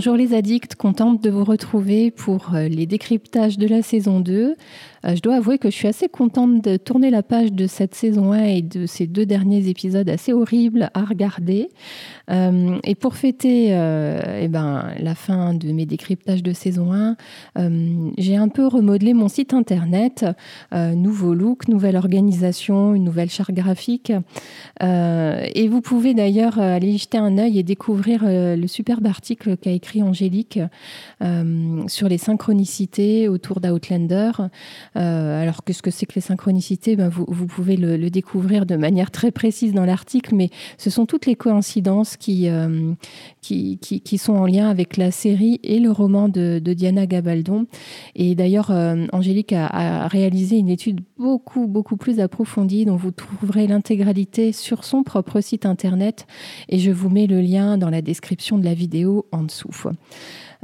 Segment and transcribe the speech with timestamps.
[0.00, 4.56] Bonjour les addicts, contente de vous retrouver pour euh, les décryptages de la saison 2.
[5.04, 7.94] Euh, je dois avouer que je suis assez contente de tourner la page de cette
[7.94, 11.68] saison 1 et de ces deux derniers épisodes assez horribles à regarder.
[12.30, 17.16] Euh, et pour fêter eh ben, la fin de mes décryptages de saison 1,
[18.16, 20.24] j'ai un peu remodelé mon site internet.
[20.72, 24.12] nouveau look, nouvelle organisation, une nouvelle charte graphique.
[24.80, 29.89] et vous pouvez d'ailleurs aller jeter un œil et découvrir le superbe article qu'a écrit
[29.98, 30.60] Angélique
[31.22, 34.30] euh, sur les synchronicités autour d'Outlander.
[34.96, 36.96] Euh, alors, qu'est-ce que c'est que les synchronicités?
[36.96, 41.26] Ben, vous, pouvez le, découvrir de manière très précise dans l'article, mais ce sont toutes
[41.26, 42.94] les coïncidences qui, euh,
[44.16, 47.66] sont en lien avec la série et le roman de, Diana Gabaldon.
[48.14, 48.70] Et d'ailleurs,
[49.12, 54.84] Angélique a, a, réalisé une étude beaucoup, beaucoup plus approfondie dont vous trouverez l'intégralité sur
[54.84, 56.26] son propre site internet.
[56.68, 59.79] Et je vous mets le lien dans la description de la vidéo en dessous.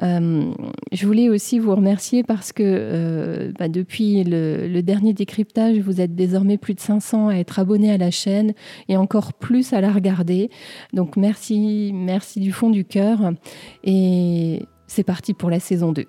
[0.03, 0.53] Euh,
[0.93, 6.15] je voulais aussi vous remercier parce que euh, bah, depuis le, dernier décryptage, vous êtes
[6.15, 8.53] désormais plus de 500 à être abonnés à la chaîne
[8.89, 10.51] et encore plus à la regarder.
[10.93, 13.33] Donc merci, merci du fond du cœur.
[13.85, 16.07] Et c'est parti pour la saison 2.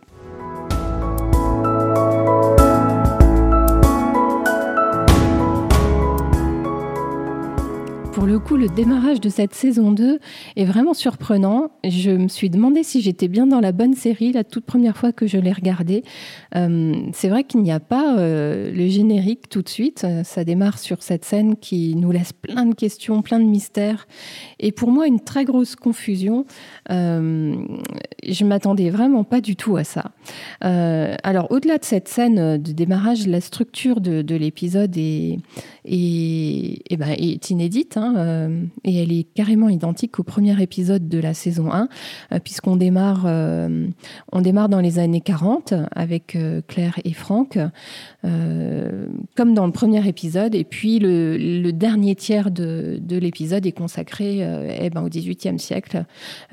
[8.27, 10.19] Le coup, le démarrage de cette saison 2
[10.57, 11.71] est vraiment surprenant.
[11.85, 15.13] Je me suis demandé si j'étais bien dans la bonne série la toute première fois
[15.13, 16.03] que je l'ai regardée.
[16.55, 20.05] Euh, c'est vrai qu'il n'y a pas euh, le générique tout de suite.
[20.23, 24.07] Ça démarre sur cette scène qui nous laisse plein de questions, plein de mystères.
[24.59, 26.45] Et pour moi, une très grosse confusion.
[26.91, 27.55] Euh,
[28.27, 30.11] je m'attendais vraiment pas du tout à ça.
[30.65, 35.39] Euh, alors, au-delà de cette scène de démarrage, la structure de, l'épisode est,
[35.85, 37.15] est, ben,
[37.49, 37.95] inédite.
[37.95, 38.16] Hein.
[38.17, 41.87] Euh, et elle est carrément identique au premier épisode de la saison 1,
[42.31, 43.87] euh, puisqu'on démarre, euh,
[44.31, 47.59] on démarre dans les années 40 avec Claire et Franck,
[48.23, 54.39] comme dans le premier épisode, et puis le, dernier tiers de, l'épisode est consacré
[54.79, 56.05] eh ben, au XVIIIe siècle,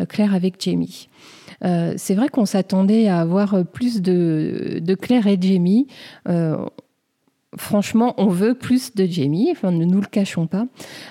[0.08, 1.08] Claire avec Jamie.
[1.62, 5.86] c'est vrai qu'on s'attendait à avoir plus de, de Claire et Jamie
[7.56, 10.66] franchement, on veut plus de Jamie, enfin, ne nous le cachons pas.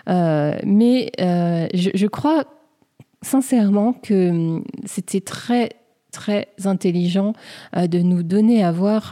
[0.09, 2.45] Euh, mais euh, je, crois
[3.21, 5.69] sincèrement que hum, c'était très
[6.11, 7.33] très intelligent
[7.75, 9.09] euh, de nous donner à voir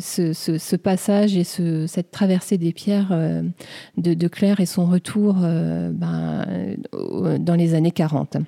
[0.00, 3.14] ce, passage et cette traversée des pierres
[3.96, 6.46] de, Claire et son retour ben,
[6.92, 8.38] dans les années 40.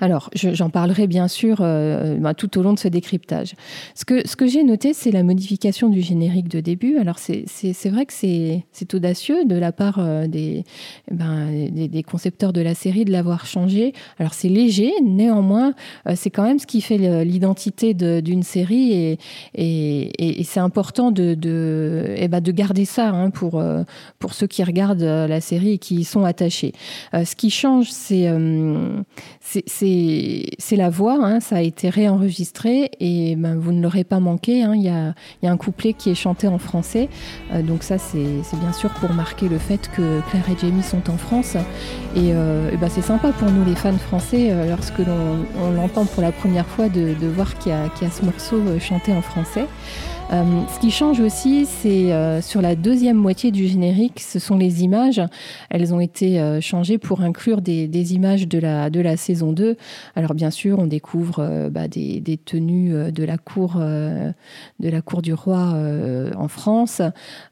[0.00, 3.54] Alors, j'en parlerai bien sûr euh, bah, tout au long de ce décryptage.
[3.94, 6.96] Ce que, j'ai noté, c'est la modification du générique de début.
[6.98, 10.26] Alors, c'est vrai que c'est audacieux de la part euh,
[11.10, 13.92] ben, des, concepteurs de la série de l'avoir changé.
[14.18, 15.74] Alors, c'est léger, néanmoins,
[16.08, 19.18] euh, c'est quand même ce qui fait l'identité d'une série
[19.54, 23.62] et, c'est important de, eh ben, de garder ça hein, pour,
[24.18, 26.72] pour ceux qui regardent la série et qui y sont attachés.
[27.12, 28.26] ce qui change, c'est
[29.66, 34.62] c'est la voix, hein, ça a été réenregistré et ben, vous ne l'aurez pas manqué.
[34.62, 34.74] Hein.
[34.74, 37.08] Il y, a, un couplet qui est chanté en français.
[37.52, 38.20] Euh, donc ça, c'est
[38.60, 41.56] bien sûr pour marquer le fait que Claire et Jamie sont en France.
[42.14, 46.22] Et, euh, ben, c'est sympa pour nous les fans français, euh, lorsque l'on l'entend pour
[46.22, 49.66] la première fois, de, voir qu'il y, y, a ce morceau chanté en français.
[50.32, 54.56] Euh, ce qui change aussi, c'est euh, sur la deuxième moitié du générique, ce sont
[54.56, 55.20] les images.
[55.70, 59.76] Elles ont été euh, changées pour inclure des, images de la, de la saison 2.
[60.14, 64.32] Alors bien sûr, on découvre bah, des, tenues de la cour, de
[64.80, 65.74] la cour du roi
[66.36, 67.02] en France.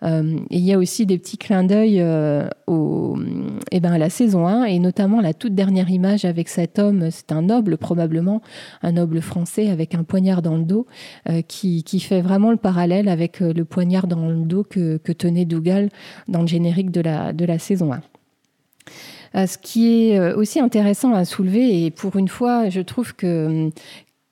[0.03, 4.79] il y a aussi des petits clins d'œil eh ben, à la saison 1, et
[4.79, 8.41] notamment la toute dernière image avec cet homme, c'est un noble probablement,
[8.83, 10.87] un noble français avec un poignard dans le dos,
[11.47, 15.47] qui, qui fait vraiment le parallèle avec euh, le poignard dans le dos que, tenait
[15.47, 15.89] Dougal
[16.29, 18.03] dans le générique de la, de la saison 1.
[19.35, 23.15] Euh, ce qui est euh, aussi intéressant à soulever, et pour une fois, je trouve
[23.15, 23.71] que,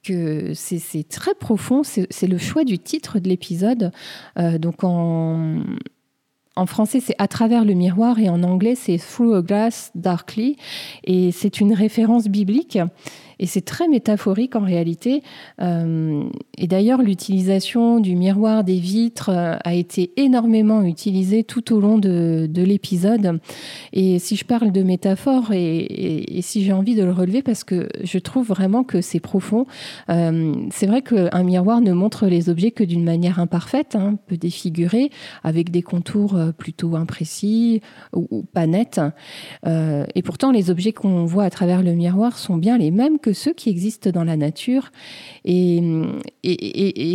[0.04, 3.90] que c'est très profond, c'est le choix du titre de l'épisode.
[4.36, 5.62] donc en,
[6.56, 10.56] en français, c'est à travers le miroir et en anglais, c'est through a glass darkly.
[11.04, 12.78] Et c'est une référence biblique.
[13.38, 15.22] Et c'est très métaphorique en réalité.
[15.60, 16.24] Euh,
[16.56, 21.98] et d'ailleurs, l'utilisation du miroir, des vitres, euh, a été énormément utilisée tout au long
[21.98, 23.38] de, l'épisode.
[23.92, 27.88] Et si je parle de métaphore, et, si j'ai envie de le relever, parce que
[28.02, 29.66] je trouve vraiment que c'est profond,
[30.08, 34.36] euh, c'est vrai qu'un miroir ne montre les objets que d'une manière imparfaite, hein, peu
[34.36, 35.10] défigurée,
[35.44, 37.82] avec des contours plutôt imprécis
[38.14, 39.00] ou, ou pas nets.
[39.66, 43.32] et pourtant, les objets qu'on voit à travers le miroir sont bien les mêmes que
[43.32, 44.92] ceux qui existent dans la nature.
[45.44, 45.82] Et,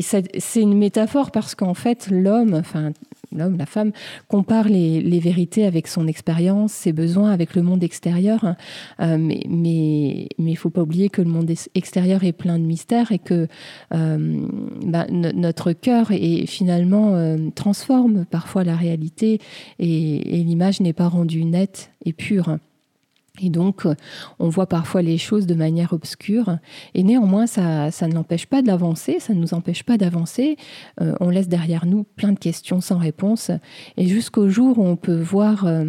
[0.04, 2.92] c'est une métaphore parce qu'en fait, l'homme, enfin,
[3.34, 3.94] l'homme, la femme,
[4.28, 8.56] compare les, vérités avec son expérience, ses besoins, avec le monde extérieur.
[9.00, 13.14] Euh, mais il mais, faut pas oublier que le monde extérieur est plein de mystères
[13.14, 13.48] et que
[13.94, 14.46] euh,
[14.86, 19.40] bah, notre cœur est, finalement euh, transforme parfois la réalité
[19.80, 22.58] et l'image n'est pas rendue nette et pure.
[23.40, 23.88] Et donc,
[24.40, 26.58] on voit parfois les choses de manière obscure.
[26.94, 30.58] Et néanmoins, ça, ça ne l'empêche pas d'avancer, ça ne nous empêche pas d'avancer.
[31.00, 33.50] Euh, on laisse derrière nous plein de questions sans réponse.
[33.96, 35.86] Et jusqu'au jour où on peut voir euh,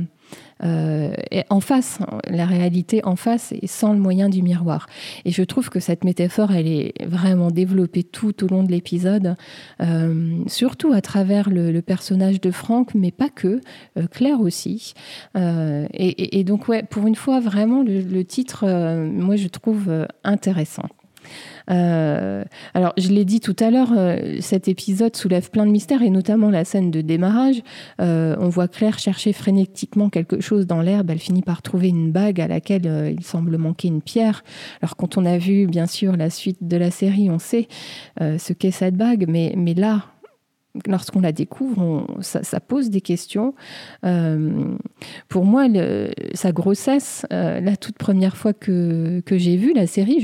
[0.65, 1.13] euh,
[1.51, 1.99] en face,
[2.29, 4.87] la réalité en face et sans le moyen du miroir.
[5.25, 9.35] Et je trouve que cette métaphore, elle est vraiment développée tout au long de l'épisode,
[9.81, 13.61] euh, surtout à travers le, personnage de Franck, mais pas que,
[13.99, 14.95] euh, Claire aussi.
[15.35, 20.89] Et, donc, ouais, pour une fois, vraiment, le titre, moi, je trouve intéressant.
[21.71, 22.45] Euh,
[22.75, 26.11] alors, je l'ai dit tout à l'heure, euh, cet épisode soulève plein de mystères et
[26.11, 27.63] notamment la scène de démarrage.
[28.01, 31.11] Euh, on voit Claire chercher frénétiquement quelque chose dans l'herbe.
[31.11, 34.45] Elle finit par trouver une bague à laquelle il semble manquer une pierre.
[34.81, 37.69] Alors, quand on a vu, bien sûr, la suite de la série, on sait
[38.21, 40.03] ce qu'est cette bague, mais, mais là,
[40.87, 43.55] lorsqu'on la découvre, ça, pose des questions.
[44.05, 44.75] Euh,
[45.29, 45.67] pour moi,
[46.35, 50.21] sa grossesse, euh, la toute première fois que, j'ai vu la série,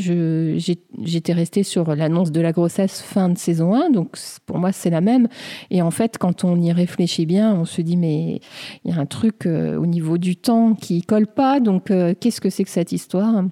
[0.57, 4.17] j'étais restée sur l'annonce de la grossesse fin de saison 1, donc
[4.47, 5.29] pour moi c'est la même.
[5.71, 8.41] Et en fait, quand on y réfléchit bien, on se dit mais
[8.85, 11.91] il y a un truc euh, au niveau du temps qui colle pas, donc
[12.21, 13.45] qu'est-ce que c'est que cette histoire?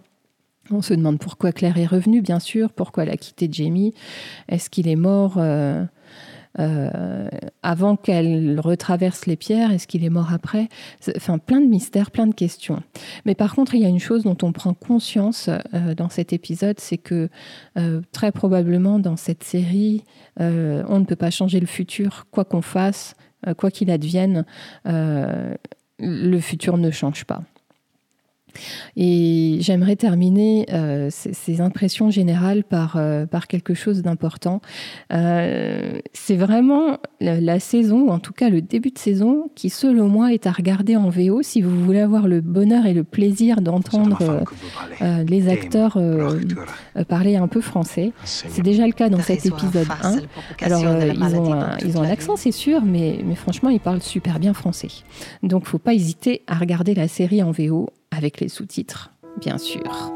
[0.70, 3.94] On se demande pourquoi Claire est revenue, bien sûr, pourquoi elle a quitté Jamie?
[4.48, 5.38] Est-ce qu'il est mort
[6.58, 7.28] euh,
[7.62, 10.68] avant qu'elle retraverse les pierres Est-ce qu'il est mort après?
[11.16, 12.82] Enfin, plein de mystères, plein de questions.
[13.24, 16.32] Mais par contre, il y a une chose dont on prend conscience euh, dans cet
[16.32, 17.28] épisode, c'est que
[17.78, 20.04] euh, très probablement dans cette série,
[20.38, 23.14] on ne peut pas changer le futur, quoi qu'on fasse,
[23.56, 24.44] quoi qu'il advienne,
[24.84, 27.42] le futur ne change pas.
[28.96, 34.60] Et j'aimerais terminer euh, ces, impressions générales par, euh, par quelque chose d'important.
[35.12, 40.08] Euh, c'est vraiment la, saison, ou en tout cas le début de saison, qui selon
[40.08, 43.60] moi est à regarder en VO si vous voulez avoir le bonheur et le plaisir
[43.60, 44.44] d'entendre
[45.00, 45.98] les acteurs
[47.08, 48.12] parler un peu français.
[48.24, 50.16] C'est déjà le cas dans cet épisode 1.
[50.60, 54.02] Alors ils, ont un, ils ont un accent, c'est sûr, mais, mais franchement, ils parlent
[54.02, 54.88] super bien français.
[55.42, 60.12] Donc, faut pas hésiter à regarder la série en VO avec les sous-titres, bien sûr.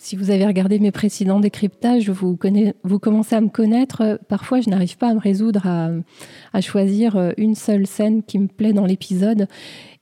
[0.00, 4.18] Si vous avez regardé mes précédents décryptages, vous, commencez à me connaître.
[4.28, 8.72] Parfois, je n'arrive pas à me résoudre à, choisir une seule scène qui me plaît
[8.72, 9.48] dans l'épisode.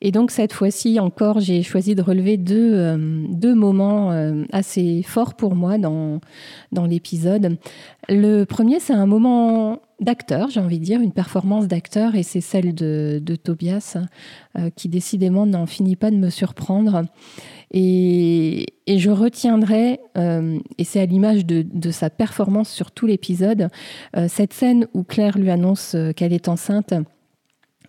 [0.01, 5.35] Et donc, cette fois-ci encore, j'ai choisi de relever deux, euh, moments euh, assez forts
[5.35, 6.21] pour moi dans
[6.87, 7.57] l'épisode.
[8.09, 12.41] Le premier, c'est un moment d'acteur, j'ai envie de dire, une performance d'acteur, et c'est
[12.41, 13.97] celle de, Tobias,
[14.59, 17.05] euh, qui décidément n'en finit pas de me surprendre.
[17.73, 23.69] Et, je retiendrai, euh, et c'est à l'image de, sa performance sur tout l'épisode,
[24.17, 26.95] euh, cette scène où Claire lui annonce qu'elle est enceinte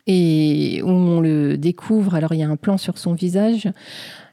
[0.09, 2.15] et où on le découvre.
[2.15, 3.69] Alors il y a un plan sur son visage,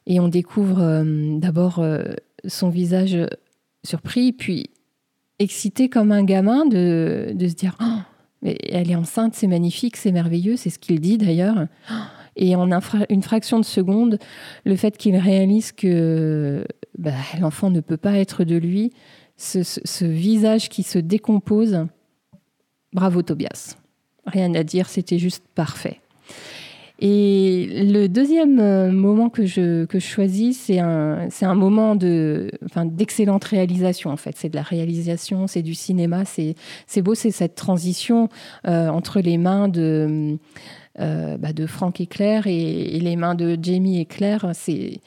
[0.06, 1.04] et on découvre
[1.40, 1.84] d'abord
[2.46, 3.16] son visage
[3.84, 4.70] surpris, puis
[5.38, 8.00] excité comme un gamin de, de se dire oh,
[8.44, 11.66] mais elle est enceinte, c'est magnifique, c'est merveilleux, c'est ce qu'il dit d'ailleurs.
[12.36, 12.68] Et en
[13.08, 14.18] une fraction de seconde,
[14.64, 16.66] le fait qu'il réalise que
[16.98, 18.92] bah, l'enfant ne peut pas être de lui,
[19.36, 21.86] ce, ce, visage qui se décompose,
[22.92, 23.76] bravo Tobias.
[24.26, 26.00] Rien à dire, c'était juste parfait.
[27.00, 32.84] Et le deuxième euh, moment que je, que choisis, c'est un, un moment de, enfin,
[32.86, 34.36] d'excellente réalisation, en fait.
[34.36, 36.54] C'est de la réalisation, c'est du cinéma, c'est,
[37.02, 38.28] beau, c'est cette transition
[38.68, 40.38] euh, entre les mains de,
[41.00, 44.52] euh, bah, de Franck et Claire et, les mains de Jamie et Claire.
[44.54, 45.00] C'est,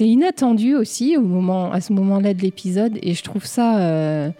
[0.00, 4.32] inattendu aussi au moment, à ce moment-là de l'épisode, et je trouve ça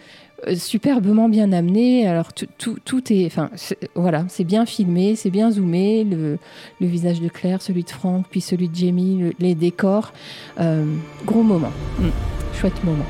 [0.54, 2.06] superbement bien amené.
[2.06, 3.50] Alors tout, est, enfin
[3.94, 6.04] voilà, c'est bien filmé, c'est bien zoomé.
[6.04, 6.38] Le,
[6.80, 10.12] visage de Claire, celui de Franck, puis celui de Jamie, les décors,
[10.60, 10.84] euh,
[11.24, 12.08] gros moment, mm.
[12.54, 13.06] chouette moment.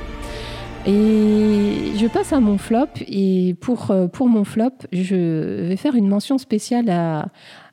[0.87, 2.87] Et je passe à mon flop.
[3.06, 7.26] Et pour, euh, pour mon flop, je vais faire une mention spéciale à,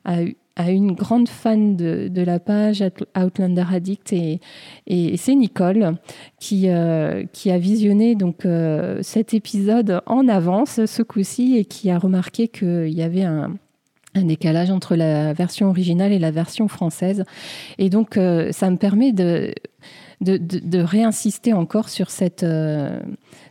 [0.04, 0.16] à
[0.56, 2.82] à une grande fan de, la page
[3.16, 4.40] Outlander Addict et,
[5.16, 5.96] c'est Nicole
[6.40, 11.90] qui, euh, qui a visionné donc euh, cet épisode en avance ce coup-ci et qui
[11.90, 13.54] a remarqué qu'il y avait un,
[14.16, 17.24] un décalage entre la version originale et la version française.
[17.78, 19.52] Et donc, euh, ça me permet de,
[20.20, 22.08] de, réinsister encore sur,
[22.42, 23.00] euh,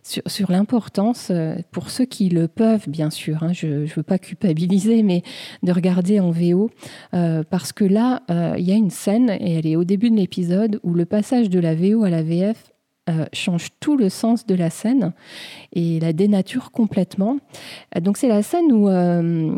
[0.04, 4.18] sur, l'importance, euh, pour ceux qui le peuvent, bien sûr, hein, je ne veux pas
[4.18, 5.24] culpabiliser, mais
[5.64, 6.70] de regarder en VO,
[7.12, 8.24] parce que là,
[8.58, 11.50] il y a une scène, et elle est au début de l'épisode, où le passage
[11.50, 12.76] de la VO à la VF
[13.08, 15.14] euh, change tout le sens de la scène
[15.74, 17.38] et la dénature complètement.
[17.96, 19.54] Euh, donc c'est la scène où, euh,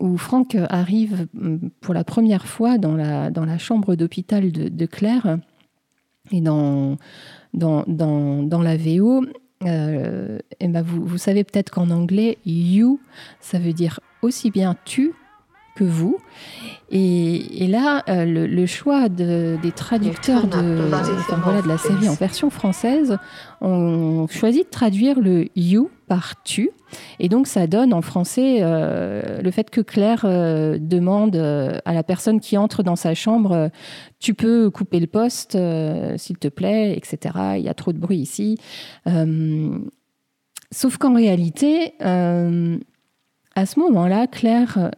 [0.00, 4.86] où, Franck arrive mm, pour la première fois dans la, dans la chambre d'hôpital de,
[4.86, 5.40] Claire
[6.30, 6.96] et dans,
[7.54, 9.24] dans, dans, la VO.
[9.64, 13.00] et ben vous, vous savez peut-être qu'en anglais, you,
[13.40, 15.12] ça veut dire aussi bien tu
[15.74, 16.18] que vous.
[16.92, 20.88] Et, là, euh, le, choix des traducteurs de,
[21.42, 23.16] voilà, de la série en version française
[23.60, 26.70] ont choisi de traduire le you par tu.
[27.20, 32.02] Et donc, ça donne en français euh, le fait que Claire euh, demande à la
[32.02, 33.70] personne qui entre dans sa chambre
[34.18, 35.56] Tu peux couper le poste,
[36.16, 37.34] s'il te plaît, etc.
[37.56, 38.58] Il y a trop de bruit ici.
[40.72, 44.90] sauf qu'en réalité, à ce moment-là, Claire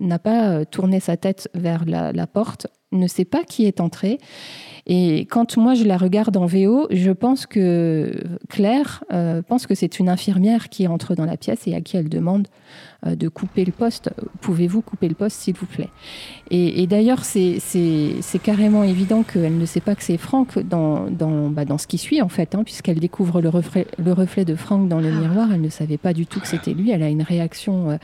[0.00, 4.18] n'a pas euh, tourné sa tête vers la, porte, ne sait pas qui est entré.
[4.86, 8.12] Et quand moi je la regarde en VO, je pense que
[8.48, 11.96] Claire euh, pense que c'est une infirmière qui entre dans la pièce et à qui
[11.96, 12.48] elle demande
[13.04, 14.10] euh, de couper le poste.
[14.42, 15.88] Pouvez-vous couper le poste, s'il vous plaît?
[16.52, 17.58] Et, d'ailleurs, c'est
[18.44, 21.98] carrément évident qu'elle ne sait pas que c'est Franck dans, dans, bah, dans, ce qui
[21.98, 25.20] suit, en fait, hein, puisqu'elle découvre le reflet, le reflet de Franck dans le ah.
[25.20, 25.48] miroir.
[25.52, 26.92] Elle ne savait pas du tout que c'était lui.
[26.92, 27.96] Elle a une réaction euh,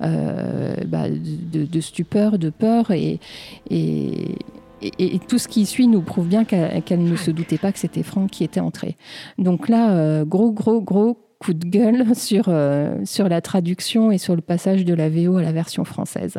[0.00, 3.20] euh, bah, de, stupeur, de peur et,
[3.68, 4.36] et
[4.82, 8.02] et, tout ce qui suit nous prouve bien qu'elle ne se doutait pas que c'était
[8.02, 8.96] Franck qui était entré.
[9.38, 14.34] Donc là, gros, gros, gros coup de gueule sur, euh, sur la traduction et sur
[14.34, 16.38] le passage de la VO à la version française.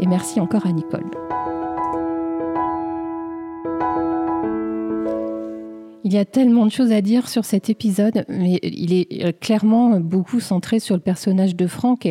[0.00, 1.04] Et merci encore à Nicole.
[6.08, 9.32] Il y a tellement de choses à dire sur cet épisode, mais il est euh,
[9.38, 12.06] clairement beaucoup centré sur le personnage de Franck.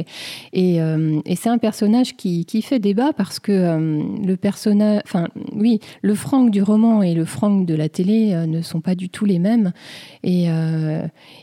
[0.53, 5.79] Et, euh, c'est un personnage qui, fait débat parce que euh, le personnage, enfin, oui,
[6.03, 9.25] le Franck du roman et le Franck de la télé ne sont pas du tout
[9.25, 9.71] les mêmes.
[10.23, 10.45] Et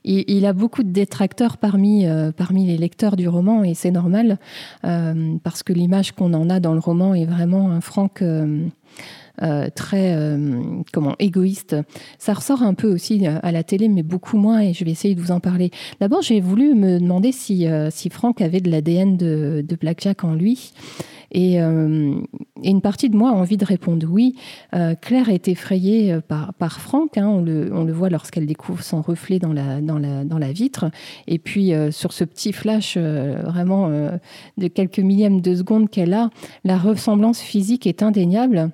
[0.04, 2.06] il, a beaucoup de détracteurs parmi,
[2.36, 4.38] parmi les lecteurs du roman, et c'est normal
[4.82, 8.22] parce que l'image qu'on en a dans le roman est vraiment un Franck.
[9.42, 10.62] Euh, très euh,
[10.92, 11.74] comment égoïste.
[12.18, 14.92] Ça ressort un peu aussi euh, à la télé, mais beaucoup moins, et je vais
[14.92, 15.72] essayer de vous en parler.
[16.00, 20.34] D'abord, j'ai voulu me demander si, si Franck avait de l'ADN de, de Blackjack en
[20.34, 20.72] lui.
[21.32, 24.36] Et, une partie de moi a envie de répondre oui.
[25.00, 29.02] Claire est effrayée par, par Franck, hein, on, le, on, le, voit lorsqu'elle découvre son
[29.02, 30.90] reflet dans la, dans la, dans la vitre.
[31.26, 33.88] Et puis sur ce petit flash vraiment
[34.58, 36.30] de quelques millièmes de seconde qu'elle a,
[36.62, 38.70] la ressemblance physique est indéniable.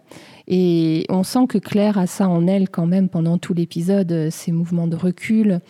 [0.52, 4.50] Et on sent que Claire a ça en elle quand même pendant tout l'épisode, ses
[4.50, 5.60] mouvements de recul,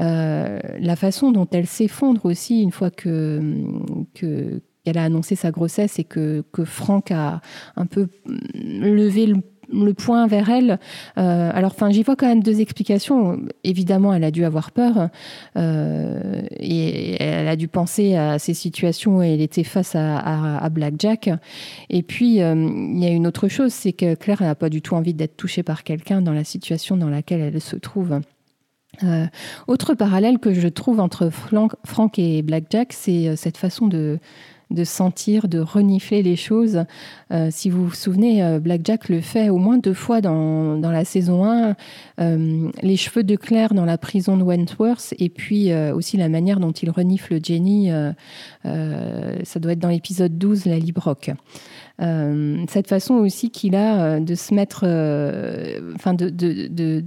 [0.00, 3.42] euh, la façon dont elle s'effondre aussi une fois que,
[4.14, 7.42] qu'elle a annoncé sa grossesse et que, que Franck a
[7.76, 8.08] un peu
[8.54, 9.36] levé le
[9.72, 10.78] le point vers elle.
[11.18, 13.40] Euh, alors, enfin, j'y vois quand même deux explications.
[13.64, 15.08] Évidemment, elle a dû avoir peur
[15.56, 20.94] euh, et elle a dû penser à ces situations où elle était face à, Black
[20.98, 21.30] Jack.
[21.90, 24.80] Et puis, euh, il y a une autre chose, c'est que Claire n'a pas du
[24.80, 28.20] tout envie d'être touchée par quelqu'un dans la situation dans laquelle elle se trouve.
[29.66, 34.18] autre parallèle que je trouve entre Frank et Black Jack, c'est cette façon de,
[34.72, 36.84] de sentir, de renifler les choses.
[37.32, 40.80] Euh, si vous vous souvenez, euh, Black Jack le fait au moins deux fois dans,
[40.80, 41.74] la saison 1.
[42.20, 46.60] Euh, les cheveux de Claire dans la prison de Wentworth et puis aussi la manière
[46.60, 47.90] dont il renifle Jenny,
[48.64, 51.30] ça doit être dans l'épisode 12, la Librock.
[51.98, 54.84] cette façon aussi qu'il a de se mettre,
[55.94, 57.04] enfin de, de,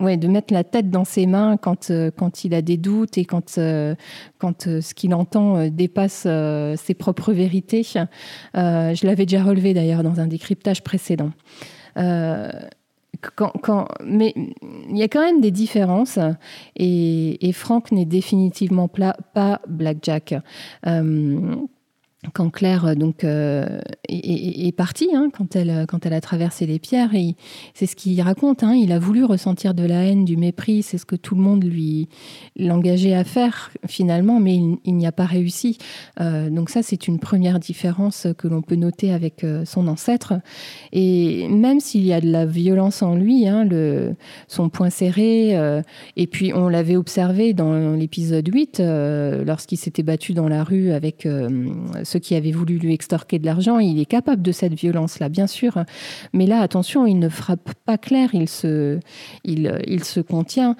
[0.00, 3.16] Ouais, de mettre la tête dans ses mains quand, euh, quand il a des doutes
[3.16, 3.94] et quand, euh,
[4.38, 6.26] quand euh, ce qu'il entend dépasse
[6.76, 7.84] ses propres vérités.
[7.84, 11.30] je l'avais déjà relevé d'ailleurs dans un décryptage précédent.
[13.36, 16.18] Quand, quand, mais il y a quand même des différences
[16.74, 20.34] et, et Franck n'est définitivement pas Blackjack
[22.32, 26.78] quand Claire euh, donc euh, est, partie, hein, quand elle quand elle a traversé les
[26.78, 27.10] pierres,
[27.74, 28.62] c'est ce qu'il raconte.
[28.62, 31.40] Hein, il a voulu ressentir de la haine, du mépris, c'est ce que tout le
[31.40, 32.08] monde lui
[32.56, 35.78] l'engageait à faire finalement, mais il, n'y a pas réussi.
[36.20, 40.34] Euh, donc ça, c'est une première différence que l'on peut noter avec son ancêtre.
[40.92, 43.68] Et même s'il y a de la violence en lui, hein,
[44.48, 45.56] son poing serré,
[46.16, 48.82] et puis on l'avait observé dans l'épisode 8
[49.44, 51.26] lorsqu'il s'était battu dans la rue avec
[52.18, 53.78] qui avaient voulu lui extorquer de l'argent.
[53.78, 55.84] Il est capable de cette violence-là, bien sûr.
[56.32, 58.98] Mais là, attention, il ne frappe pas Claire, il se,
[59.44, 60.76] il, il se contient.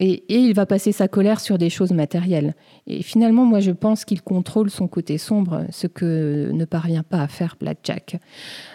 [0.00, 2.54] Et, il va passer sa colère sur des choses matérielles.
[2.86, 7.20] Et finalement, moi, je pense qu'il contrôle son côté sombre, ce que ne parvient pas
[7.20, 8.18] à faire Blackjack.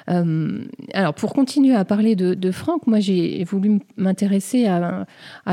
[0.10, 5.06] Euh, alors, pour continuer à parler de, Franck, moi, j'ai voulu m'intéresser à,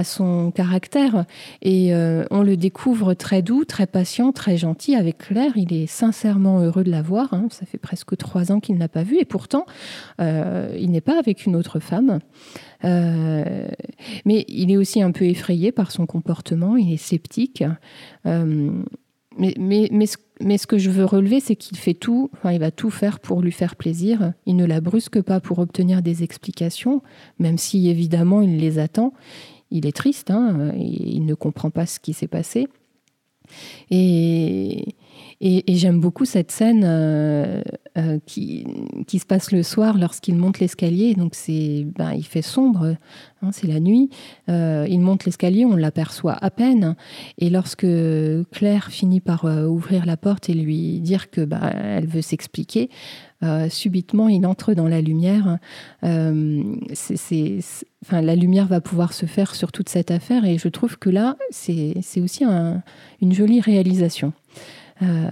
[0.05, 1.25] son caractère.
[1.63, 5.53] Et euh, on le découvre très doux, très patient, très gentil avec Claire.
[5.55, 7.33] Il est sincèrement heureux de la voir.
[7.33, 7.47] Hein.
[7.51, 9.19] Ça fait presque trois ans qu'il n'a pas vu.
[9.19, 9.67] Et pourtant,
[10.21, 12.19] euh, il n'est pas avec une autre femme.
[12.85, 13.69] Euh,
[14.25, 17.65] mais il est aussi un peu effrayé par son comportement, il est sceptique.
[18.27, 18.71] Euh,
[19.39, 22.53] mais, mais, mais, ce, mais, ce, que je veux relever, c'est qu'il fait tout, enfin,
[22.53, 24.33] il va tout faire pour lui faire plaisir.
[24.47, 27.03] Il ne la brusque pas pour obtenir des explications,
[27.39, 29.13] même si évidemment il les attend.
[29.71, 32.67] Il est triste, hein, il ne comprend pas ce qui s'est passé.
[33.91, 34.85] Et,
[35.43, 37.63] et, j'aime beaucoup cette scène euh,
[37.97, 38.67] euh, qui,
[39.11, 41.15] se passe le soir lorsqu'il monte l'escalier.
[41.15, 42.95] Donc c'est, ben, il fait sombre,
[43.41, 44.11] hein, c'est la nuit.
[44.51, 46.95] Euh, il monte l'escalier, on l'aperçoit à peine.
[47.39, 47.87] Et lorsque
[48.51, 52.91] Claire finit par ouvrir la porte et lui dire que ben, elle veut s'expliquer,
[53.71, 55.57] subitement il entre dans la lumière.
[56.03, 56.11] enfin,
[58.11, 61.37] la lumière va pouvoir se faire sur toute cette affaire et je trouve que là
[61.51, 64.35] c'est, aussi une jolie réalisation.
[65.03, 65.31] Euh,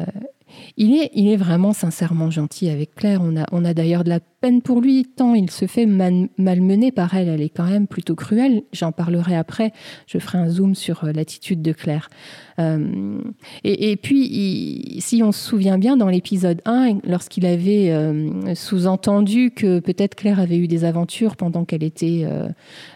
[0.76, 3.20] il est, il est vraiment sincèrement gentil avec Claire.
[3.22, 6.92] On a, on a d'ailleurs de la peine pour lui, tant il se fait malmener
[6.92, 7.28] par elle.
[7.28, 8.62] Elle est quand même plutôt cruelle.
[8.73, 9.73] J'en parlerai après.
[10.07, 12.09] Je ferai un zoom sur euh, l'attitude de Claire.
[12.59, 13.21] Euh,
[13.62, 19.78] et, puis, si on se souvient bien, dans l'épisode 1, lorsqu'il avait euh, sous-entendu que
[19.78, 22.26] peut-être Claire avait eu des aventures pendant qu'elle était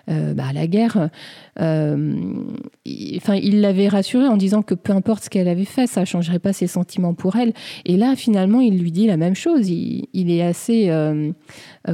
[0.08, 1.10] bah, à la guerre,
[1.56, 6.06] enfin, il l'avait rassurée en disant que peu importe ce qu'elle avait fait, ça ne
[6.06, 7.52] changerait pas ses sentiments pour elle.
[7.84, 9.68] Et là, finalement, il lui dit la même chose.
[9.68, 10.90] Il, il est assez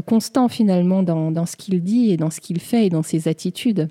[0.07, 3.89] constant finalement dans, ce qu'il dit et dans ce qu'il fait et dans ses attitudes.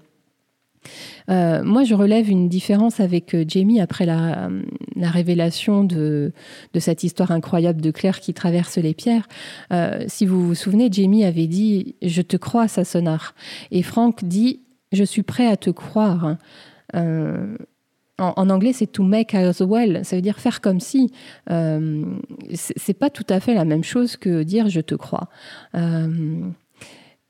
[1.30, 4.50] Euh, moi, je relève une différence avec euh, Jamie après la,
[4.96, 6.32] révélation de,
[6.78, 9.28] cette histoire incroyable de Claire qui traverse les pierres.
[10.08, 13.34] si vous vous souvenez, Jamie avait dit⁇ Je te crois, Sassonar⁇
[13.72, 14.62] et Frank dit⁇
[14.98, 16.38] Je suis prêt à te croire
[18.20, 20.04] en, anglais, c'est to make as well.
[20.04, 21.12] Ça veut dire faire comme si.
[21.52, 22.04] Euh,
[22.54, 25.30] c'est pas tout à fait la même chose que dire je te crois.
[25.76, 26.42] Euh,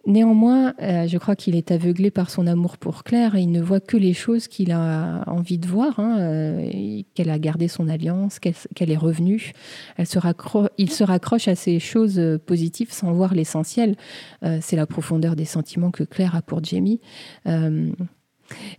[0.05, 3.61] néanmoins, euh, je crois qu'il est aveuglé par son amour pour Claire et il ne
[3.61, 7.89] voit que les choses qu'il a envie de voir, hein, euh, qu'elle a gardé son
[7.89, 9.51] alliance, qu'elle est revenue.
[9.99, 13.95] Il se raccroche à ces choses positives sans voir l'essentiel.
[14.61, 17.01] c'est la profondeur des sentiments que Claire a pour Jamie.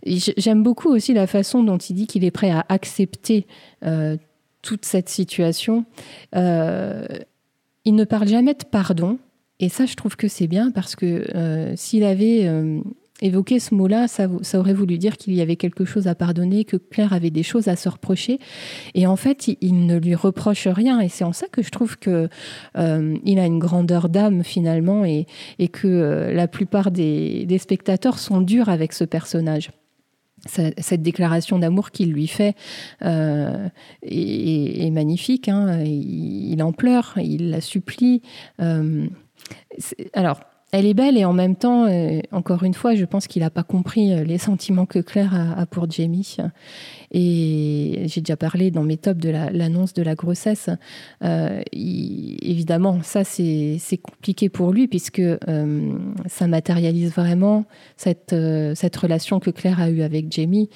[0.05, 3.45] J'aime beaucoup aussi la façon dont il dit qu'il est prêt à accepter
[3.85, 4.17] euh,
[4.61, 5.85] toute cette situation.
[6.35, 7.05] Euh,
[7.85, 9.17] il ne parle jamais de pardon,
[9.59, 12.49] et ça, je trouve que c'est bien parce que euh, s'il avait
[13.21, 16.77] évoquer ce mot-là, ça, aurait voulu dire qu'il y avait quelque chose à pardonner, que
[16.77, 18.39] Claire avait des choses à se reprocher.
[18.95, 20.99] Et en fait, il, ne lui reproche rien.
[20.99, 22.29] Et c'est en ça que je trouve que
[22.77, 25.25] euh, il a une grandeur d'âme finalement, et,
[25.71, 29.71] que euh, la plupart des, spectateurs sont durs avec ce personnage.
[30.45, 32.55] Cette déclaration d'amour qu'il lui fait
[33.01, 33.67] euh,
[34.01, 35.49] est, magnifique.
[35.49, 35.83] Hein.
[35.83, 38.21] Il, en pleure, il la supplie.
[40.13, 40.39] alors,
[40.71, 43.49] elle est belle et en même temps, euh, encore une fois, je pense qu'il n'a
[43.49, 46.37] pas compris euh, les sentiments que Claire a, pour Jamie.
[47.11, 50.69] Et j'ai déjà parlé dans mes tops de l'annonce de la grossesse.
[51.23, 55.21] Euh, évidemment, ça, c'est compliqué pour lui puisque
[56.27, 57.65] ça matérialise vraiment
[57.97, 58.35] cette,
[58.75, 60.69] cette relation que Claire a eue avec Jamie.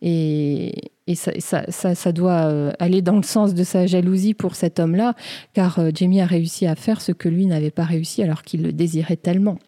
[0.00, 0.72] Et,
[1.10, 5.14] et ça, doit euh, aller dans le sens de sa jalousie pour cet homme-là,
[5.54, 8.62] car euh, Jamie a réussi à faire ce que lui n'avait pas réussi alors qu'il
[8.62, 9.58] le désirait tellement.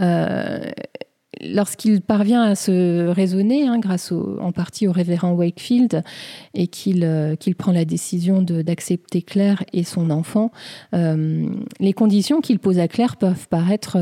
[0.00, 0.60] Euh,
[1.40, 6.02] lorsqu'il parvient à se raisonner, hein, grâce en partie au révérend Wakefield,
[6.52, 10.50] et qu'il prend la décision d'accepter Claire et son enfant,
[10.92, 13.96] les conditions qu'il pose à Claire peuvent paraître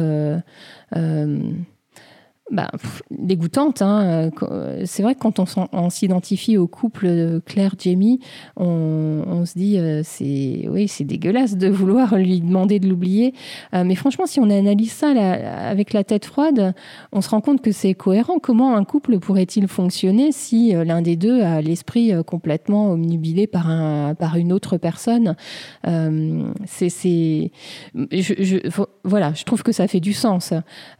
[2.51, 2.71] bah,
[3.11, 3.83] dégoûtante.
[3.83, 4.31] Hein.
[4.43, 8.21] Euh, c'est vrai que quand on, s'identifie au couple Claire-Jamie,
[8.57, 13.35] on, se dit euh, c'est oui c'est dégueulasse de vouloir lui demander de l'oublier.
[13.75, 16.75] Euh, mais franchement, si on analyse ça avec la tête froide,
[17.13, 18.39] on se rend compte que c'est cohérent.
[18.39, 24.15] Comment un couple pourrait-il fonctionner si l'un des deux a l'esprit complètement omnubilé par un
[24.15, 25.37] par une autre personne?
[26.67, 27.51] C'est
[29.05, 30.53] voilà, je trouve que ça fait du sens.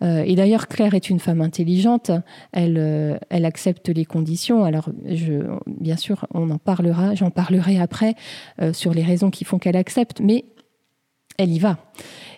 [0.03, 2.11] et d'ailleurs, Claire est une femme intelligente,
[2.53, 4.65] elle, elle accepte les conditions.
[4.65, 4.91] Alors,
[5.67, 8.15] bien sûr, on en parlera, j'en parlerai après
[8.73, 10.45] sur les raisons qui font qu'elle accepte, mais
[11.39, 11.79] elle y va.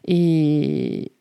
[0.07, 1.13] Et,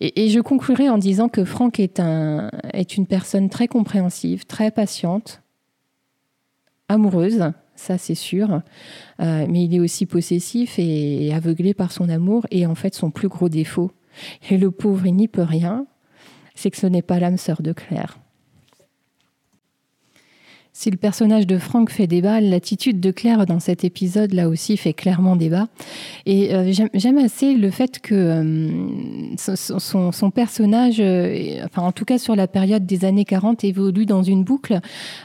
[0.00, 4.70] et, je conclurai en disant que Franck est, un, est une personne très compréhensive, très
[4.70, 5.42] patiente,
[6.88, 8.62] amoureuse, ça c'est sûr,
[9.20, 13.10] euh, mais il est aussi possessif et, aveuglé par son amour, et en fait son
[13.10, 13.92] plus gros défaut,
[14.50, 15.86] et le pauvre il n'y peut rien,
[16.54, 18.18] c'est que ce n'est pas l'âme sœur de Claire.
[20.74, 24.78] Si le personnage de Franck fait débat, l'attitude de Claire dans cet épisode là aussi
[24.78, 25.68] fait clairement débat.
[26.24, 32.16] Et euh, j'aime assez le fait que euh, son, personnage, euh, enfin en tout cas
[32.16, 34.80] sur la période des années 40, évolue dans une boucle.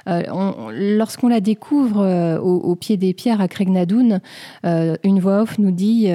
[0.05, 4.19] Lorsqu'on la découvre au, pied des pierres à Craignadoun,
[4.63, 6.09] une voix off nous dit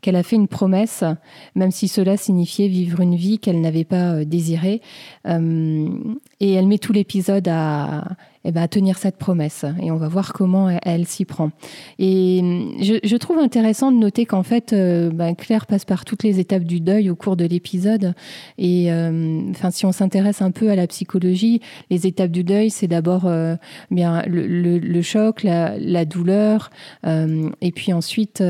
[0.00, 1.04] qu'elle a fait une promesse,
[1.54, 4.80] même si cela signifiait vivre une vie qu'elle n'avait pas désirée.
[5.26, 8.16] et elle met tout l'épisode à
[8.48, 9.64] eh ben, à tenir cette promesse.
[9.82, 11.50] Et on va voir comment elle, s'y prend.
[11.98, 12.40] Et
[12.80, 16.62] je, trouve intéressant de noter qu'en fait, euh, ben, Claire passe par toutes les étapes
[16.62, 18.14] du deuil au cours de l'épisode.
[18.56, 21.60] Et euh, enfin, si on s'intéresse un peu à la psychologie,
[21.90, 23.56] les étapes du deuil, c'est d'abord euh,
[23.90, 26.70] bien le, choc, la, douleur,
[27.04, 28.42] et puis ensuite,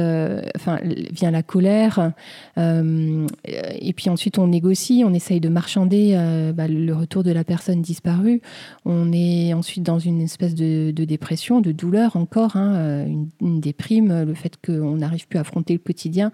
[0.57, 0.79] enfin,
[1.17, 2.13] vient la colère.
[2.57, 6.13] et puis ensuite, on négocie, on essaye de marchander
[6.55, 8.41] ben, le retour de la personne disparue.
[8.85, 13.07] On est ensuite dans une espèce de, dépression, de douleur encore, hein, euh,
[13.41, 16.31] une, déprime, le fait qu'on n'arrive plus à affronter le quotidien.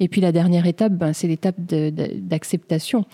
[0.00, 3.04] Et puis la dernière étape, ben, c'est l'étape d'acceptation.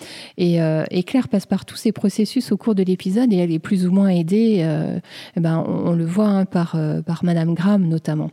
[0.41, 3.59] Euh, et, Claire passe par tous ces processus au cours de l'épisode et elle est
[3.59, 4.99] plus ou moins aidée, euh,
[5.37, 8.31] ben, on, le voit hein, par, par Madame Graham notamment.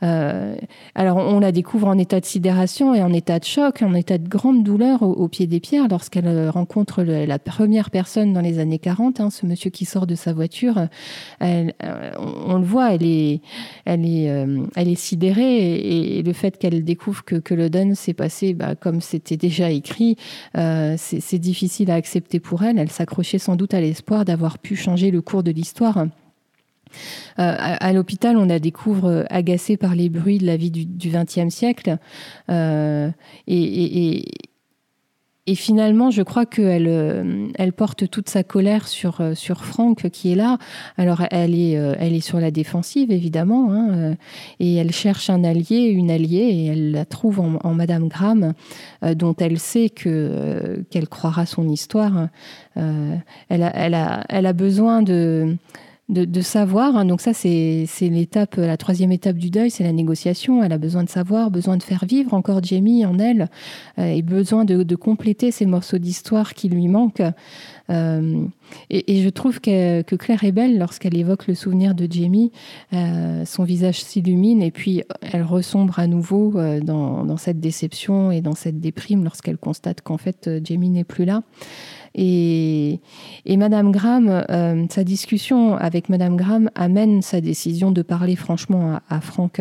[0.00, 4.18] alors on la découvre en état de sidération et en état de choc, en état
[4.18, 8.78] de grande douleur au, pied des pierres lorsqu'elle rencontre la première personne dans les années
[8.78, 10.88] 40, hein, ce monsieur qui sort de sa voiture
[11.40, 13.40] elle, euh, on, le voit, elle est,
[13.84, 18.14] elle est, euh, elle est sidérée et, le fait qu'elle découvre que, que le s'est
[18.14, 20.16] passé bah, comme c'était déjà écrit,
[20.56, 22.78] euh, c'est difficile à accepter pour elle.
[22.78, 26.06] Elle s'accrochait sans doute à l'espoir d'avoir pu changer le cours de l'histoire.
[27.36, 31.96] À, l'hôpital, on la découvre agacée par les bruits de la vie du XXe siècle.
[32.48, 34.24] et,
[35.50, 40.08] et finalement, je crois qu'elle euh, elle porte toute sa colère sur, euh, sur Franck
[40.10, 40.58] qui est là.
[40.96, 44.14] Alors, elle est, euh, elle est sur la défensive, évidemment, hein,
[44.60, 48.52] et elle cherche un allié, une alliée, et elle la trouve en, Madame Graham,
[49.16, 52.28] dont elle sait que qu'elle croira son histoire.
[52.76, 55.56] elle, a, elle, a, elle a besoin de
[56.10, 56.96] de, savoir.
[56.96, 57.04] Hein.
[57.04, 60.62] donc ça, c'est l'étape, la troisième étape du deuil, c'est la négociation.
[60.62, 63.48] Elle a besoin de savoir, besoin de faire vivre encore Jamie en elle,
[63.98, 67.22] euh, et besoin de, compléter ces morceaux d'histoire qui lui manquent.
[67.90, 68.44] Euh,
[68.90, 72.52] et, je trouve que, Claire est belle lorsqu'elle évoque le souvenir de Jamie.
[72.92, 78.40] Euh, son visage s'illumine et puis elle resombre à nouveau dans, dans, cette déception et
[78.40, 81.42] dans cette déprime lorsqu'elle constate qu'en fait Jamie n'est plus là.
[82.14, 82.98] Et,
[83.46, 89.20] Madame Graham, euh, sa discussion avec Madame Graham amène sa décision de parler franchement à,
[89.20, 89.60] Franck.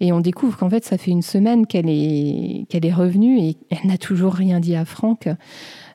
[0.00, 3.56] Et on découvre qu'en fait, ça fait une semaine qu'elle est, qu'elle est revenue et
[3.70, 5.28] elle n'a toujours rien dit à Franck.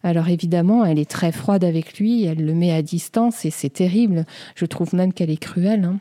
[0.03, 3.69] Alors évidemment, elle est très froide avec lui, elle le met à distance et c'est
[3.69, 4.25] terrible.
[4.55, 5.85] Je trouve même qu'elle est cruelle.
[5.85, 5.99] Hein.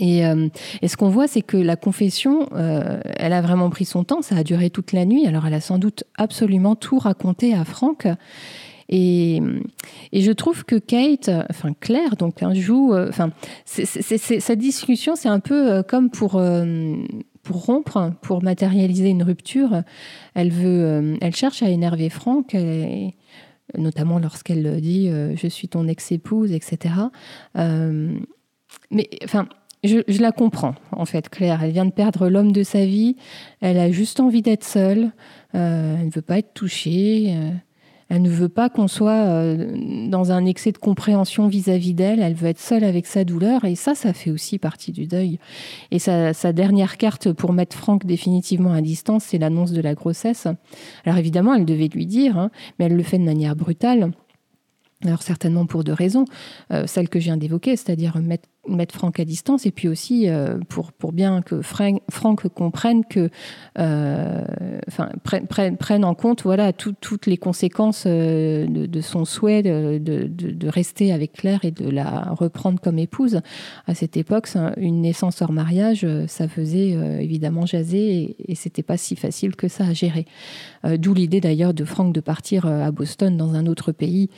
[0.00, 0.48] Euh,
[0.80, 4.22] et, ce qu'on voit, c'est que la confession, euh, elle a vraiment pris son temps,
[4.22, 7.64] ça a duré toute la nuit, alors elle a sans doute absolument tout raconté à
[7.64, 8.08] Franck.
[8.88, 9.40] Et,
[10.12, 13.30] je trouve que Kate, enfin Claire, donc hein, joue, euh, enfin,
[13.64, 16.96] sa discussion, c'est un peu euh, comme pour euh,
[17.42, 19.82] pour rompre, pour matérialiser une rupture.
[20.34, 22.56] Elle veut, elle cherche à énerver Franck.
[23.76, 26.94] notamment lorsqu'elle dit je suis ton ex-épouse, etc.
[27.56, 29.48] mais enfin,
[29.82, 31.64] je, je, la comprends en fait, Claire.
[31.64, 33.16] Elle vient de perdre l'homme de sa vie.
[33.60, 35.10] Elle a juste envie d'être seule.
[35.52, 37.34] elle ne veut pas être touchée.
[38.14, 42.20] Elle ne veut pas qu'on soit euh, dans un excès de compréhension vis-à-vis d'elle.
[42.20, 43.64] Elle veut être seule avec sa douleur.
[43.64, 45.38] Et ça, ça fait aussi partie du deuil.
[45.90, 50.46] Et sa, dernière carte pour mettre Franck définitivement à distance, c'est l'annonce de la grossesse.
[51.06, 54.12] Alors évidemment, elle devait lui dire, hein, mais elle le fait de manière brutale.
[55.06, 56.26] Alors certainement pour deux raisons.
[56.70, 60.28] Euh, celle que je viens d'évoquer, c'est-à-dire mettre mettre Franck à distance et puis aussi
[60.28, 63.28] euh, pour, pour bien que Franck, Franck comprenne que,
[63.78, 64.44] euh,
[64.86, 70.26] enfin, prenne, prenne, en compte voilà, toutes les conséquences euh, de, son souhait de, de,
[70.26, 73.40] de, rester avec Claire et de la reprendre comme épouse.
[73.86, 76.90] À cette époque, une naissance hors mariage, ça faisait
[77.22, 80.26] évidemment jaser et, et c'était pas si facile que ça à gérer.
[80.84, 84.30] D'où l'idée d'ailleurs de Franck de partir à Boston dans un autre pays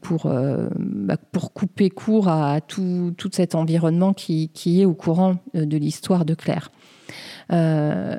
[0.00, 0.30] pour,
[0.78, 3.54] bah, pour couper court à tout, toute cette
[4.14, 4.50] qui,
[4.80, 6.70] est au courant euh, de l'histoire de Claire.
[7.52, 8.16] Euh,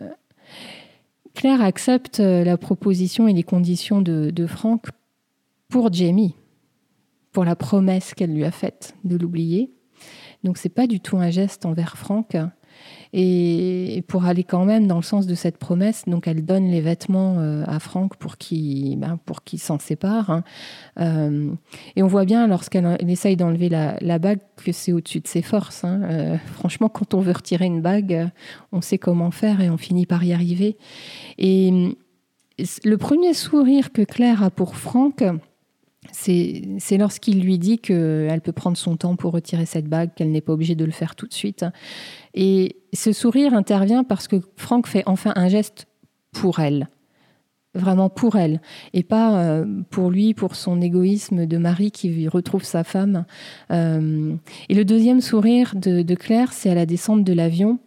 [1.33, 4.87] Claire accepte euh, la proposition et les conditions de, de Franck
[5.69, 6.35] pour Jamie,
[7.31, 9.71] pour la promesse qu'elle lui a faite de l'oublier.
[10.43, 12.37] Donc c'est pas du tout un geste envers Franck,
[13.13, 16.81] et pour aller quand même dans le sens de cette promesse, donc elle donne les
[16.81, 19.17] vêtements euh, à Franck pour qu'il ben,
[19.57, 20.29] s'en sépare.
[20.29, 20.43] Hein.
[20.99, 21.51] Euh,
[21.95, 25.83] et on voit bien lorsqu'elle essaye d'enlever la, bague que c'est au-dessus de ses forces.
[25.83, 26.01] Hein.
[26.03, 28.29] Euh, franchement, quand on veut retirer une bague,
[28.71, 30.77] on sait comment faire et on finit par y arriver.
[31.37, 31.95] Et
[32.83, 35.23] le premier sourire que Claire a pour Franck,
[36.11, 40.41] c'est lorsqu'il lui dit qu'elle peut prendre son temps pour retirer cette bague, qu'elle n'est
[40.41, 41.65] pas obligée de le faire tout de suite.
[42.33, 45.87] Et ce sourire intervient parce que Franck fait enfin un geste
[46.31, 46.89] pour elle,
[47.73, 48.61] vraiment pour elle,
[48.93, 53.25] et pas euh, pour lui, pour son égoïsme de mari qui retrouve sa femme.
[53.71, 54.35] Euh,
[54.69, 57.79] et le deuxième sourire de, Claire, c'est à la descente de l'avion.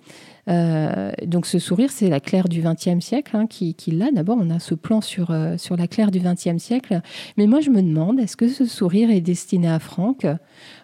[0.49, 4.11] Euh, donc ce sourire, c'est la Claire du XXe siècle hein, qui, l'a.
[4.11, 7.01] D'abord, on a ce plan sur, sur la Claire du XXe siècle.
[7.37, 10.27] Mais moi, je me demande, est-ce que ce sourire est destiné à Franck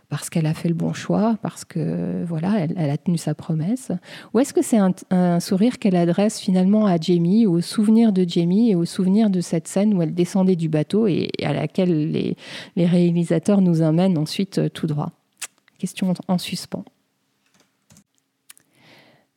[0.09, 3.91] parce qu'elle a fait le bon choix, parce que voilà, elle, a tenu sa promesse?
[4.33, 8.71] Ou est-ce que c'est un, sourire qu'elle adresse finalement à Jamie, au souvenir de Jamie
[8.71, 12.37] et au souvenir de cette scène où elle descendait du bateau et, à laquelle les,
[12.77, 15.11] les réalisateurs nous amènent ensuite euh, tout droit?
[15.79, 16.85] Question en suspens.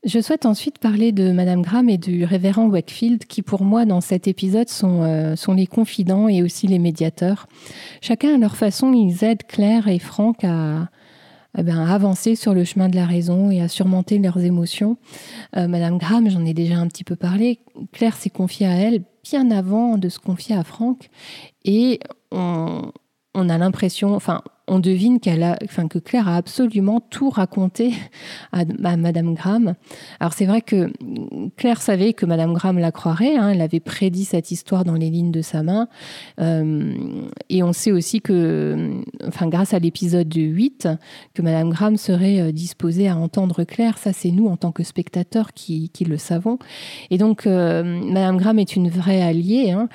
[0.05, 3.99] Je souhaite ensuite parler de Madame Graham et du révérend Wakefield, qui pour moi dans
[3.99, 7.47] cet épisode sont, euh, les confidents et aussi les médiateurs.
[7.99, 10.87] Chacun à leur façon, ils aident Claire et Franck à,
[11.57, 14.95] eh ben, avancer sur le chemin de la raison et à surmonter leurs émotions.
[15.57, 17.59] Euh, Madame Graham, j'en ai déjà un petit peu parlé,
[17.91, 21.09] Claire s'est confiée à elle bien avant de se confier à Franck
[21.65, 21.99] et
[22.31, 22.93] on,
[23.35, 27.93] on a l'impression, enfin on devine qu'elle a, enfin, que Claire a absolument tout raconté
[28.51, 29.75] à, Madame Graham.
[30.19, 30.91] Alors c'est vrai que
[31.57, 35.09] Claire savait que Madame Graham la croirait, hein, elle avait prédit cette histoire dans les
[35.09, 35.87] lignes de sa main.
[36.39, 36.93] Euh,
[37.49, 40.87] et on sait aussi que, enfin, grâce à l'épisode 8,
[41.33, 43.97] que Madame Graham serait euh, disposée à entendre Claire.
[43.97, 46.59] Ça, c'est nous, en tant que spectateurs, qui, le savons.
[47.09, 49.71] Et donc, euh, Madame Graham est une vraie alliée.
[49.71, 49.89] Hein.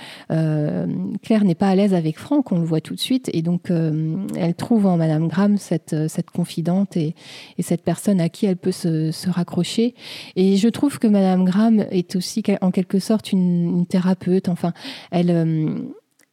[1.23, 3.31] Claire n'est pas à l'aise avec Franck, on le voit tout de suite.
[3.33, 7.15] Et donc, elle trouve en Madame Graham cette, euh, cette confidente et,
[7.59, 9.95] cette personne à qui elle peut se, raccrocher.
[10.37, 14.49] Et je trouve que Madame Graham est aussi en quelque sorte une, thérapeute.
[14.49, 14.73] Enfin,
[15.15, 15.77] euh,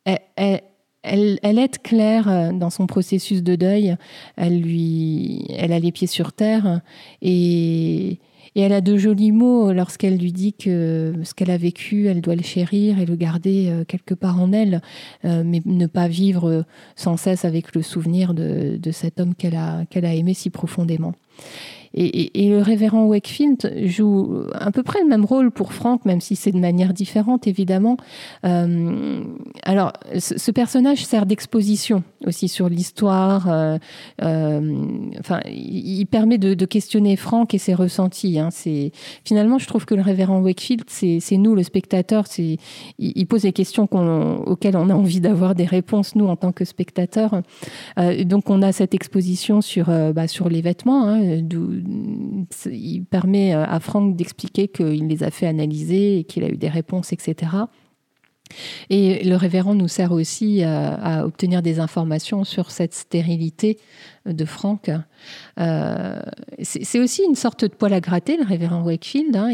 [0.06, 0.62] elle, elle,
[1.04, 3.98] elle, elle, aide Claire euh, dans son processus de deuil.
[4.38, 6.82] Elle lui, elle a les pieds sur terre
[7.22, 8.20] et
[8.56, 12.22] et elle a de jolis mots lorsqu'elle lui dit que ce qu'elle a vécu, elle
[12.22, 14.82] doit le chérir et le garder euh, quelque part en elle,
[15.26, 20.14] euh, mais ne pas vivre sans cesse avec le souvenir de, cet homme qu'elle a
[20.14, 21.14] aimé si profondément.
[21.93, 26.36] Et, le révérend Wakefield joue à peu près le même rôle pour Frank, même si
[26.36, 27.97] c'est de manière différente, évidemment.
[28.45, 29.23] Euh,
[29.63, 33.49] alors, ce, personnage sert d'exposition aussi sur l'histoire.
[33.49, 33.77] Euh,
[34.21, 34.86] euh,
[35.19, 38.39] enfin, il, permet de, questionner Frank et ses ressentis.
[38.39, 38.49] Hein.
[39.25, 42.25] Finalement, je trouve que le révérend Wakefield, c'est nous, le spectateur.
[42.99, 46.65] Il, pose des questions auxquelles on a envie d'avoir des réponses nous en tant que
[46.65, 47.41] spectateurs.
[48.25, 51.41] donc, on a cette exposition sur bah, les vêtements, hein,
[52.65, 57.13] il permet à Franck d'expliquer qu'il les a fait analyser qu'il a eu des réponses,
[57.13, 57.52] etc.
[58.89, 63.78] Et le révérend nous sert aussi à, obtenir des informations sur cette stérilité
[64.26, 64.92] de Franck.
[65.60, 66.22] Euh,
[66.62, 69.36] c'est aussi une sorte de poil à gratter, le révérend Wakefield.
[69.36, 69.52] Hein.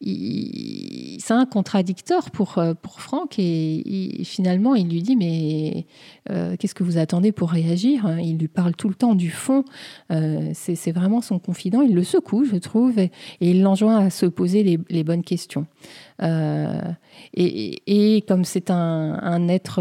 [0.00, 5.86] c'est un contradicteur pour, pour Franck et, finalement il lui dit mais
[6.30, 9.64] euh, qu'est-ce que vous attendez pour réagir Il lui parle tout le temps du fond.
[10.10, 11.82] Euh, c'est vraiment son confident.
[11.82, 15.66] Il le secoue, je trouve, et, il l'enjoint à se poser les, bonnes questions.
[17.34, 19.80] Et, comme c'est un, être,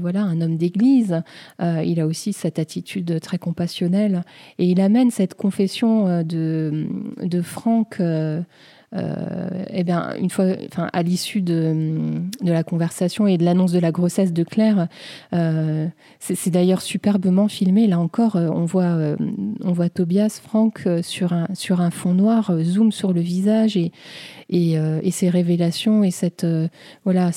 [0.00, 1.22] voilà, un homme d'église,
[1.60, 4.22] il a aussi cette attitude très compassionnel.
[4.58, 6.86] Et il amène cette confession euh, de,
[7.22, 8.42] de Franck euh,
[8.96, 13.92] eh bien, une fois, enfin, à l'issue de, la conversation et de l'annonce de la
[13.92, 14.88] grossesse de Claire,
[16.18, 17.86] c'est d'ailleurs superbement filmé.
[17.86, 19.16] Là encore, on voit,
[19.62, 23.92] on voit Tobias Franck sur un, sur un fond noir, zoom sur le visage et,
[24.48, 24.78] et,
[25.28, 26.46] révélations et cette,
[27.04, 27.30] voilà,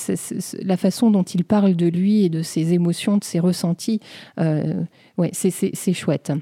[0.62, 4.00] la façon dont il parle de lui et de ses émotions, de ses ressentis.
[4.38, 6.32] ouais, c'est chouette.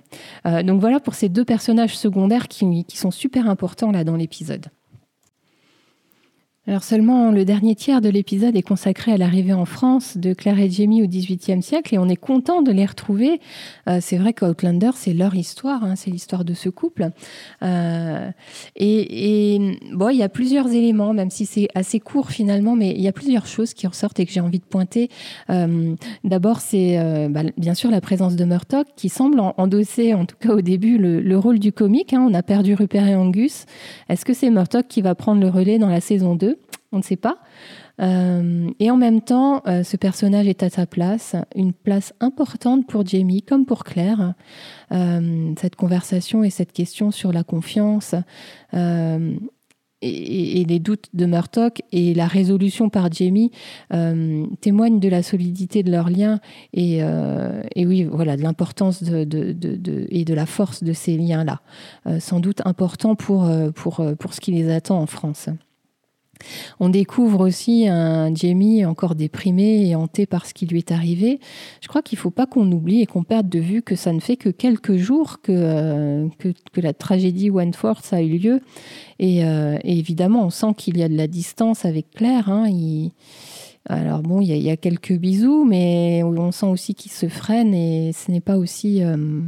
[0.45, 4.67] donc voilà pour ces deux personnages secondaires qui, qui sont super importants là dans l'épisode.
[6.69, 10.61] Alors seulement le dernier tiers de l'épisode est consacré à l'arrivée en France de Claire
[10.61, 13.41] et Jamie au XVIIIe siècle et on est content de les retrouver.
[13.89, 17.09] Euh, c'est vrai qu'Outlander, c'est leur histoire, hein, c'est l'histoire de ce couple.
[17.63, 18.31] Euh,
[18.77, 23.01] et, bon, il y a plusieurs éléments, même si c'est assez court finalement, mais il
[23.01, 25.09] y a plusieurs choses qui ressortent et que j'ai envie de pointer.
[25.49, 26.99] Euh, d'abord, c'est
[27.31, 30.99] bah, bien sûr la présence de Murtock qui semble endosser, en tout cas au début,
[30.99, 32.13] le, rôle du comique.
[32.13, 32.27] Hein.
[32.29, 33.65] On a perdu Rupert et Angus.
[34.11, 36.58] Est-ce que c'est Murtock qui va prendre le relais dans la saison 2
[36.93, 37.39] on ne sait pas.
[38.01, 42.87] Euh, et en même temps, euh, ce personnage est à sa place, une place importante
[42.87, 44.35] pour Jamie comme pour Claire.
[44.93, 48.15] Euh, cette conversation et cette question sur la confiance
[50.01, 53.51] et, les doutes de Murtock et la résolution par Jamie
[54.61, 56.39] témoignent de la solidité de leur lien
[56.73, 57.03] et,
[57.85, 61.61] oui, voilà, de l'importance et de la force de ces liens-là.
[62.21, 65.49] sans doute important pour ce qui les attend en France.
[66.81, 71.41] On découvre aussi un Jamie encore déprimé et hanté par ce qui lui est arrivé.
[71.81, 74.13] Je crois qu'il ne faut pas qu'on oublie et qu'on perde de vue que ça
[74.13, 78.61] ne fait que quelques jours que, euh, que, la tragédie Wentworth a eu lieu.
[79.21, 82.49] Euh, et, évidemment, on sent qu'il y a de la distance avec Claire.
[82.49, 82.69] Hein.
[83.89, 88.13] Alors bon, il y, a, quelques bisous, mais on sent aussi qu'il se freine et
[88.13, 89.41] ce n'est pas aussi, euh,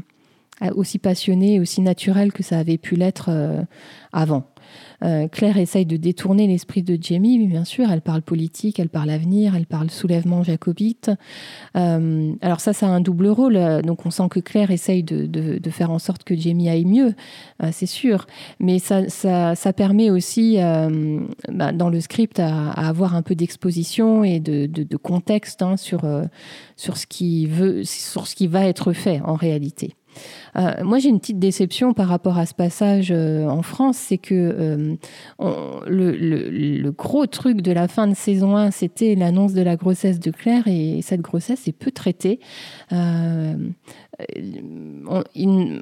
[0.75, 3.31] aussi passionné, aussi naturel que ça avait pu l'être
[4.13, 4.45] avant.
[5.03, 9.11] Euh, Claire essaye de détourner l'esprit de Jamie, bien sûr, elle parle politique, elle parle
[9.11, 11.11] avenir, elle parle soulèvement jacobite.
[11.77, 13.83] Euh, alors ça, ça a un double rôle.
[13.83, 17.15] Donc on sent que Claire essaye de, faire en sorte que Jamie aille mieux,
[17.63, 18.27] euh, c'est sûr.
[18.59, 20.59] Mais ça, ça, permet aussi,
[21.49, 26.03] bah, dans le script, à, avoir un peu d'exposition et de, contexte hein, sur,
[26.77, 29.95] sur, ce qui veut, sur ce qui va être fait en réalité.
[30.57, 34.19] Euh, moi, j'ai une petite déception par rapport à ce passage euh, en France, c'est
[34.19, 34.97] que euh,
[35.87, 40.31] le, gros truc de la fin de saison 1, c'était l'annonce de la grossesse de
[40.31, 42.41] Claire, et cette grossesse est peu traitée.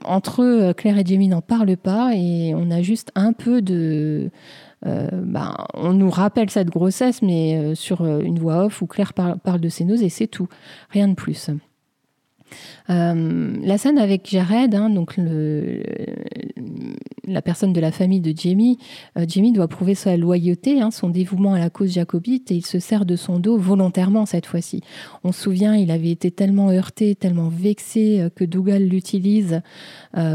[0.05, 4.31] entre eux, Claire et Jamie n'en parlent pas, et on a juste un peu de...
[4.85, 9.69] Ben, on nous rappelle cette grossesse, mais sur une voix off où Claire parle de
[9.69, 10.49] ses nausées, c'est tout,
[10.91, 11.51] rien de plus.
[12.91, 14.93] Euh, la scène avec Jared, hein,
[17.27, 18.79] la personne de la famille de Jamie,
[19.19, 22.67] euh, Jamie doit prouver sa loyauté, hein, son dévouement à la cause jacobite, et il
[22.67, 24.83] se sert de son dos volontairement cette fois-ci.
[25.25, 29.61] On se souvient, il avait été tellement heurté, tellement vexé euh, que Dougal l'utilise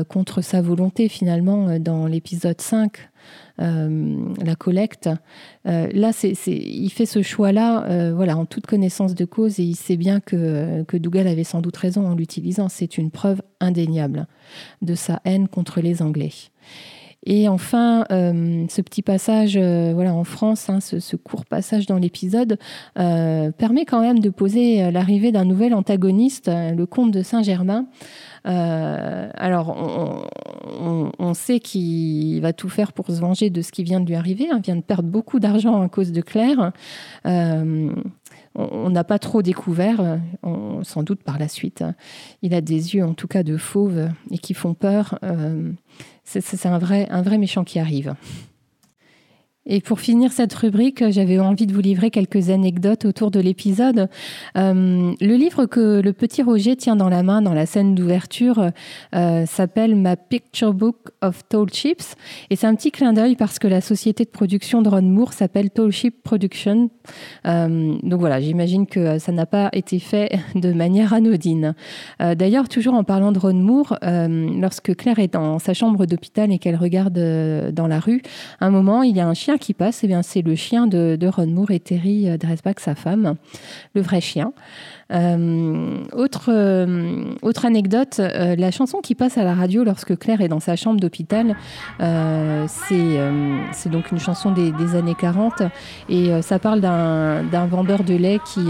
[0.08, 3.12] contre sa volonté finalement dans l'épisode 5 euh,
[3.60, 5.10] la collecte.
[5.68, 6.12] Euh, là,
[6.48, 10.20] il fait ce choix-là euh, voilà, en toute connaissance de cause et il sait bien
[10.20, 12.70] que, Dougal avait sans doute raison en l'utilisant.
[12.70, 14.28] C'est une preuve indéniable
[14.82, 16.32] de sa haine contre les Anglais.
[17.26, 22.58] Et enfin, ce petit passage voilà, en France, hein, ce, court passage dans l'épisode,
[22.96, 27.88] permet quand même de poser l'arrivée d'un nouvel antagoniste, le comte de Saint-Germain.
[28.45, 29.75] Euh, alors,
[31.19, 34.15] on, sait qu'il va tout faire pour se venger de ce qui vient de lui
[34.15, 34.49] arriver.
[34.53, 36.71] Il vient de perdre beaucoup d'argent à cause de Claire.
[37.25, 37.89] Euh,
[38.56, 40.19] on n'a pas trop découvert,
[40.84, 41.84] sans doute par la suite.
[42.43, 45.17] Il a des yeux, en tout cas, de fauve et qui font peur.
[45.23, 45.71] Euh,
[46.23, 48.15] c'est un vrai, un vrai méchant qui arrive.
[49.65, 54.10] Et pour finir cette rubrique, j'avais envie de vous livrer quelques anecdotes autour de l'épisode.
[54.58, 58.71] Euh, le livre que le petit Roger tient dans la main dans la scène d'ouverture
[59.15, 62.15] euh, s'appelle Ma Picture Book of Tall Ships.
[62.49, 65.32] Et c'est un petit clin d'œil parce que la société de production de Ron Moore
[65.32, 66.89] s'appelle Tall Ship Production.
[67.47, 71.73] Euh, donc voilà, j'imagine que ça n'a pas été fait de manière anodine.
[72.19, 76.60] D'ailleurs, toujours en parlant de Ron Moore, lorsque Claire est dans sa chambre d'hôpital et
[76.60, 77.13] qu'elle regarde
[77.71, 78.21] dans la rue,
[78.60, 81.48] un moment, il y a un chien qui passe, eh c'est le chien de, Ron
[81.48, 83.36] Moore et Terry euh, Dresbach, sa femme,
[83.94, 84.54] le vrai chien.
[85.12, 90.42] Euh, autre, euh, autre anecdote, euh, la chanson qui passe à la radio lorsque Claire
[90.42, 91.56] est dans sa chambre d'hôpital,
[92.68, 95.63] c'est donc une chanson des, années 40
[96.10, 98.62] et ça parle d'un vendeur de lait qui,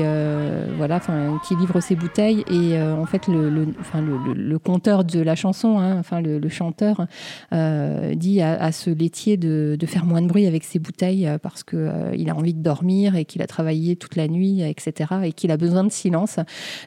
[0.78, 1.00] voilà,
[1.48, 6.22] qui livre ses bouteilles et en fait le, le, conteur de la chanson, hein, enfin
[6.22, 7.08] le, chanteur,
[7.52, 12.36] dit à, ce laitier de, faire moins de bruit avec ses bouteilles parce qu'il a
[12.36, 15.12] envie de dormir et qu'il a travaillé toute la nuit, etc.
[15.24, 16.23] et qu'il a besoin de silence.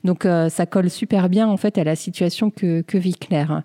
[0.05, 3.63] Donc ça colle super bien en fait à la situation que, que vit Claire.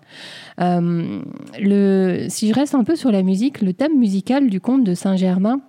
[0.58, 4.94] le, si je reste un peu sur la musique, le thème musical du conte de
[4.94, 5.60] Saint-Germain,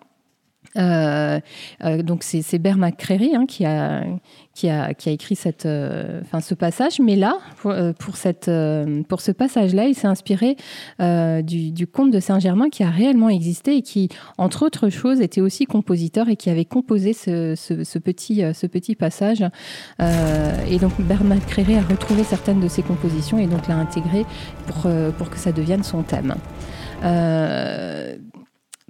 [0.77, 1.39] euh,
[1.83, 4.03] euh, donc c'est McCreary hein, qui, a,
[5.05, 10.55] écrit euh, ce passage, mais là, pour, ce passage-là, il s'est inspiré
[10.99, 15.41] du, du, conte de Saint-Germain qui a réellement existé et qui, entre autres choses, était
[15.41, 19.43] aussi compositeur et qui avait composé ce, petit, passage.
[19.99, 24.25] et donc Bert McCreary a retrouvé certaines de ses compositions et donc l'a intégré
[24.67, 26.35] pour que ça devienne son thème.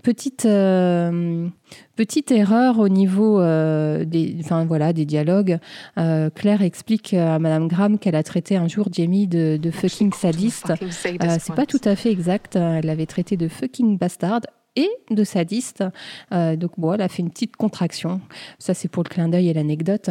[0.03, 1.47] Petite, euh,
[1.95, 5.59] petite erreur au niveau euh, des, enfin, voilà, des dialogues.
[5.97, 10.73] Euh, Claire explique à Madame Graham qu'elle a traité un jour Jamie de, fucking sadiste.
[10.99, 12.57] c'est pas tout à fait exact.
[12.57, 14.41] Elle l'avait traité de fucking bastard
[14.75, 15.85] et de sadiste.
[16.31, 18.19] donc bon, elle a fait une petite contraction.
[18.59, 20.09] Ça, c'est pour le clin d'œil et l'anecdote.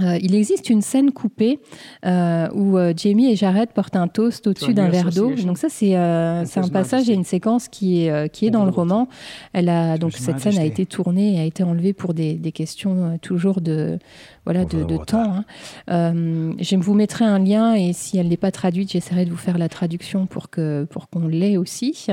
[0.00, 1.60] Euh, il existe une scène coupée
[2.06, 5.34] euh, où euh, Jamie et Jared portent un toast au-dessus d'un verre d'eau.
[5.34, 9.08] Donc ça, c'est un passage et une séquence qui est, qui est dans le roman.
[9.52, 12.52] Elle a, donc cette scène a été tournée et a été enlevée pour des, des
[12.52, 13.98] questions toujours de,
[14.44, 15.36] voilà, de, de temps.
[15.36, 15.44] Hein.
[15.88, 19.36] Euh, je vous mettrai un lien et si elle n'est pas traduite, j'essaierai de vous
[19.36, 22.06] faire la traduction pour que pour qu'on l'ait aussi.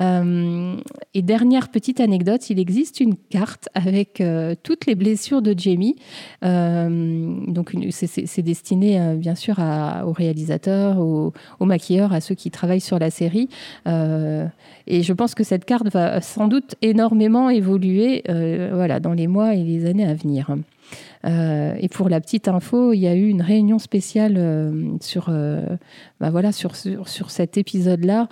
[0.00, 0.76] Euh,
[1.12, 5.96] et dernière petite anecdote, il existe une carte avec euh, toutes les blessures de Jamie.
[6.42, 12.80] donc c'est destiné bien sûr à, aux réalisateurs, aux, aux, maquilleurs, à ceux qui travaillent
[12.80, 13.48] sur la série.
[13.86, 18.22] et je pense que cette carte va sans doute énormément évoluer
[18.72, 20.56] voilà, dans les mois et les années à venir.
[21.24, 25.26] Euh, et pour la petite info, il y a eu une réunion spéciale euh, sur,
[25.28, 25.64] euh,
[26.20, 28.28] bah voilà, sur, sur, cet épisode-là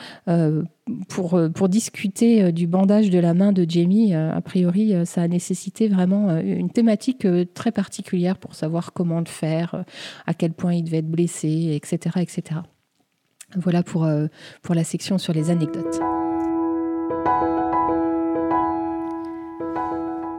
[1.08, 4.14] pour, pour discuter du bandage de la main de Jamie.
[4.14, 9.84] a priori, ça a nécessité vraiment une thématique très particulière pour savoir comment le faire,
[10.26, 12.16] à quel point il devait être blessé, etc.
[12.20, 12.60] etc.
[13.56, 14.08] Voilà pour,
[14.62, 16.00] pour la section sur les anecdotes.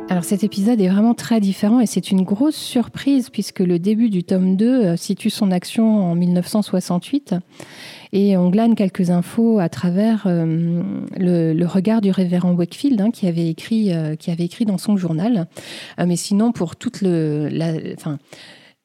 [0.09, 4.09] Alors cet épisode est vraiment très différent et c'est une grosse surprise puisque le début
[4.09, 7.35] du tome 2 euh, situe son action en 1968
[8.13, 10.81] et on glane quelques infos à travers euh,
[11.17, 14.95] le, regard du révérend Wakefield hein, qui, avait écrit, euh, qui avait écrit dans son
[14.95, 15.47] journal.
[15.97, 17.49] mais sinon pour toute le...
[17.51, 17.73] La,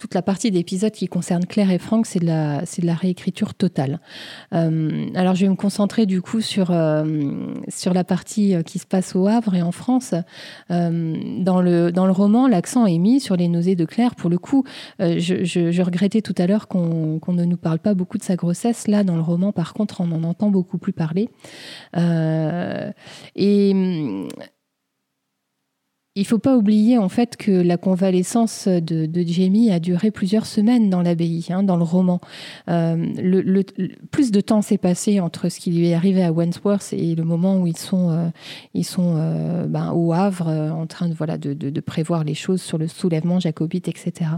[0.02, 2.94] toute la partie d'épisode qui concerne Claire et Franck, c'est de la, c'est de la
[2.94, 4.00] réécriture totale.
[4.52, 8.80] Euh, alors, je vais me concentrer du coup sur, euh, sur la partie euh, qui
[8.80, 10.12] se passe au Havre et en France.
[10.68, 14.16] dans, le, dans le roman, l'accent est mis sur les nausées de Claire.
[14.16, 14.64] Pour le coup,
[14.98, 18.88] je, regrettais tout à l'heure qu'on, qu'on ne nous parle pas beaucoup de sa grossesse.
[18.88, 21.28] Là, dans le roman, par contre, on en entend beaucoup plus parler.
[23.36, 23.72] et
[26.14, 30.90] il faut pas oublier en fait que la convalescence de, Jamie a duré plusieurs semaines
[30.90, 32.20] dans l'abbaye, hein, dans le roman.
[32.68, 33.62] Euh, le,
[34.10, 37.24] plus de temps s'est passé entre ce qui lui est arrivé à Wentworth et le
[37.24, 38.28] moment où ils sont, euh,
[38.74, 42.60] ils sont euh, ben, au Havre en train de, voilà, de, de, prévoir les choses
[42.60, 44.30] sur le soulèvement jacobite, etc.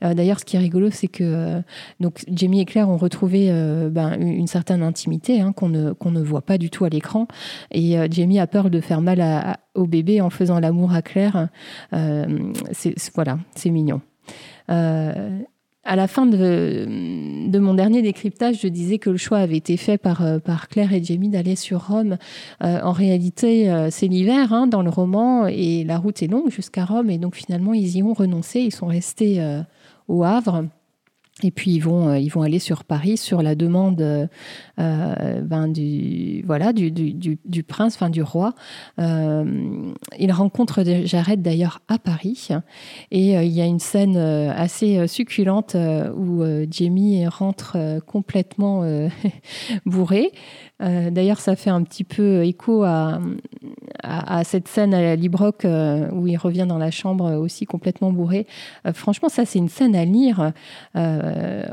[0.00, 1.60] D'ailleurs, ce qui est rigolo, c'est que
[2.00, 3.50] donc Jamie et Claire ont retrouvé
[3.90, 7.28] ben, une, certaine intimité hein, qu'on ne, qu'on ne voit pas du tout à l'écran.
[7.72, 11.48] Et Jamie a peur de faire mal à au bébé en faisant l'amour à Claire.
[11.92, 14.00] Euh, c'est, voilà, c'est mignon.
[14.70, 15.38] Euh,
[15.84, 16.86] à la fin de,
[17.58, 21.02] mon dernier décryptage, je disais que le choix avait été fait par, euh, Claire et
[21.02, 22.18] Jamie d'aller sur Rome.
[22.60, 27.08] en réalité, c'est l'hiver hein, dans le roman et la route est longue jusqu'à Rome.
[27.08, 28.60] Et donc finalement, ils y ont renoncé.
[28.60, 29.40] Ils sont restés
[30.08, 30.64] au Havre.
[31.42, 34.28] Et puis ils vont, ils vont aller sur Paris sur la demande
[34.78, 38.54] euh, ben, du, voilà, du, du, du, prince, enfin du roi.
[39.00, 42.48] Euh, il rencontre Jared d'ailleurs à Paris
[43.10, 45.76] et euh, il y a une scène assez succulente
[46.16, 48.82] où Jamie rentre complètement
[49.86, 50.32] bourré.
[50.80, 53.20] D'ailleurs, ça fait un petit peu écho à,
[54.02, 55.66] à, cette scène à la Librock
[56.12, 58.46] où il revient dans la chambre aussi complètement bourré.
[58.94, 60.52] franchement, ça, c'est une scène à lire.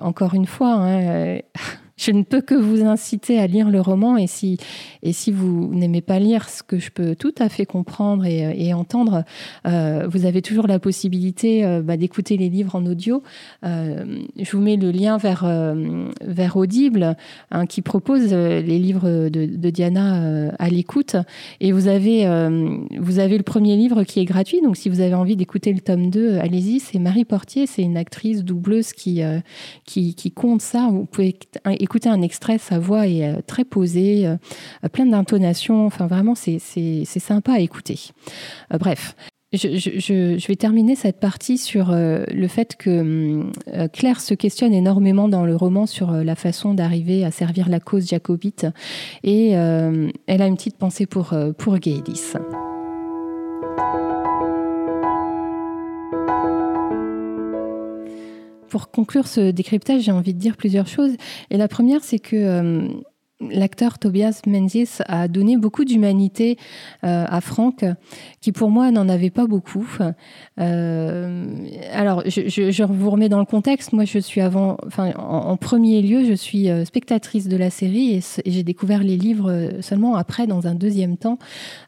[0.01, 1.39] encore une fois, hein,
[1.97, 4.57] je ne peux que vous inciter à lire le roman et si,
[5.01, 8.73] et si vous n'aimez pas lire ce que je peux tout à fait comprendre et,
[8.73, 9.23] entendre,
[9.65, 13.23] euh, vous avez toujours la possibilité euh, bah, d'écouter les livres en audio.
[13.63, 14.03] Euh,
[14.37, 15.45] je vous mets le lien vers,
[16.21, 17.15] vers Audible
[17.51, 21.15] hein, qui propose les livres de, de Diana à l'écoute
[21.61, 22.25] et vous avez,
[22.99, 24.61] vous avez le premier livre qui est gratuit.
[24.61, 26.79] Donc si vous avez envie d'écouter le tome 2, allez-y.
[26.79, 29.21] C'est Marie Portier, c'est une actrice doubleuse qui,
[29.85, 30.89] qui, qui compte ça.
[30.91, 31.37] Vous pouvez
[31.85, 34.27] écoutez un extrait, sa voix est très posée,
[34.91, 35.85] pleine d'intonations.
[35.85, 36.59] Enfin, vraiment, c'est
[37.05, 37.99] sympa à écouter.
[38.77, 39.15] bref,
[39.55, 45.27] je, vais terminer cette partie sur euh, le fait que euh, Claire se questionne énormément
[45.27, 48.67] dans le roman sur euh, la façon d'arriver à servir la cause jacobite
[49.23, 51.75] et elle a une petite pensée pour, pour.
[58.69, 61.15] Pour conclure ce décryptage, j'ai envie de dire plusieurs choses.
[61.49, 62.89] Et la première, c'est que
[63.41, 66.57] l'acteur Tobias Menzies a donné beaucoup d'humanité
[67.03, 67.83] euh, à Franck,
[68.41, 69.87] qui pour moi n'en avait pas beaucoup.
[70.59, 71.45] Euh,
[71.91, 73.93] alors, je, vous remets dans le contexte.
[73.93, 78.15] Moi, je suis avant, enfin, en, premier lieu, je suis euh, spectatrice de la série
[78.15, 81.37] et, j'ai découvert les livres seulement après, dans un deuxième temps.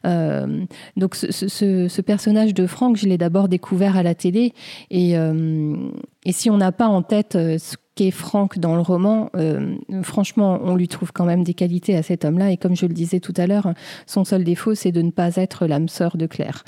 [0.04, 4.54] donc, ce, personnage de Franck, je l'ai d'abord découvert à la télé
[4.90, 7.76] et, et si on n'a pas en tête ce
[8.10, 12.24] Franck dans le roman, euh, franchement, on lui trouve quand même des qualités à cet
[12.24, 12.50] homme-là.
[12.50, 13.72] Et comme je le disais tout à l'heure,
[14.06, 16.64] son seul défaut, c'est de ne pas être l'âme sœur de Claire.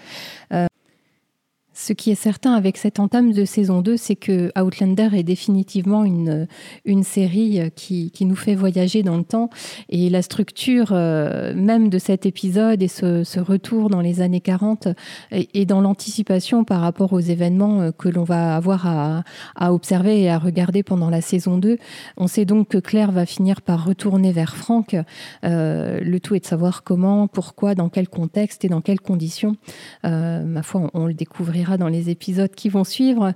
[0.53, 0.67] Euh,
[1.81, 6.05] ce qui est certain avec cette entame de saison 2, c'est que Outlander est définitivement
[6.05, 6.47] une,
[6.85, 9.49] une série qui, qui, nous fait voyager dans le temps.
[9.89, 14.89] Et la structure euh, même de cet épisode et ce, retour dans les années 40
[15.33, 19.25] et, dans l'anticipation par rapport aux événements euh, que l'on va avoir à,
[19.57, 21.79] à, observer et à regarder pendant la saison 2.
[22.19, 24.97] On sait donc que Claire va finir par retourner vers Franck.
[25.45, 29.57] Euh, le tout est de savoir comment, pourquoi, dans quel contexte et dans quelles conditions.
[30.05, 33.33] ma foi, on le découvrira dans les épisodes qui vont suivre.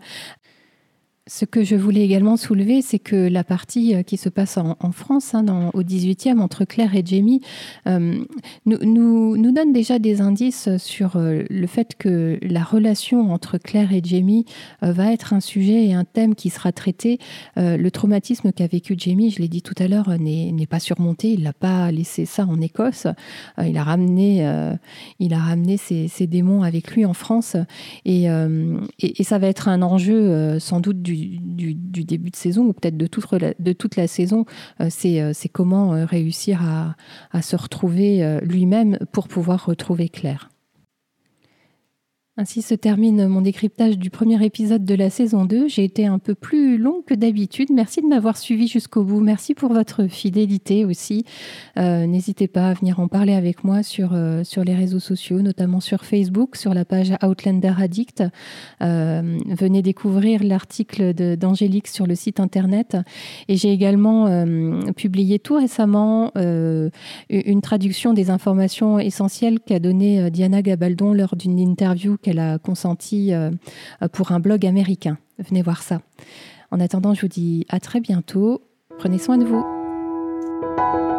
[1.27, 4.93] Ce que je voulais également soulever, c'est que la partie euh, qui se passe en,
[4.93, 7.41] France, hein, au 18e, entre Claire et Jamie,
[7.87, 8.23] euh,
[8.67, 14.03] nous, donne déjà des indices sur euh, le fait que la relation entre Claire et
[14.05, 14.45] Jamie
[14.83, 17.19] va être un sujet et un thème qui sera traité.
[17.57, 21.33] le traumatisme qu'a vécu Jamie, je l'ai dit tout à l'heure, n'est pas surmonté.
[21.33, 23.07] Il n'a pas laissé ça en Écosse.
[23.65, 24.47] il a ramené,
[25.21, 27.57] il a ramené ses, démons avec lui en France.
[28.05, 28.27] Et,
[29.23, 33.07] ça va être un enjeu sans doute du du, début de saison, ou peut-être de
[33.73, 34.45] toute, la saison,
[34.81, 36.97] euh, euh, c'est comment euh, réussir à,
[37.33, 40.51] à se retrouver lui-même pour pouvoir retrouver Claire.
[42.37, 45.69] Ainsi se termine mon décryptage du premier épisode de la saison 2.
[45.69, 47.69] J'ai été un peu plus long que d'habitude.
[47.73, 49.21] Merci de m'avoir suivi jusqu'au bout.
[49.21, 51.25] Merci pour votre fidélité aussi.
[51.79, 55.43] Euh, n'hésitez pas à venir en parler avec moi sur, euh, sur les réseaux sociaux,
[55.43, 58.25] notamment sur Facebook, sur la page Outlander Addict.
[58.83, 62.97] Euh, venez découvrir l'article d'Angélique sur le site internet.
[63.47, 64.45] Et j'ai également
[64.97, 72.17] publié tout récemment une traduction des informations essentielles qu'a donné Diana Gabaldon lors d'une interview
[72.25, 73.51] qu'elle a consenti euh,
[74.13, 75.19] pour un blog américain.
[75.39, 76.01] Venez voir ça.
[76.71, 78.63] En attendant, je vous dis à très bientôt.
[78.99, 81.14] Prenez soin de vous.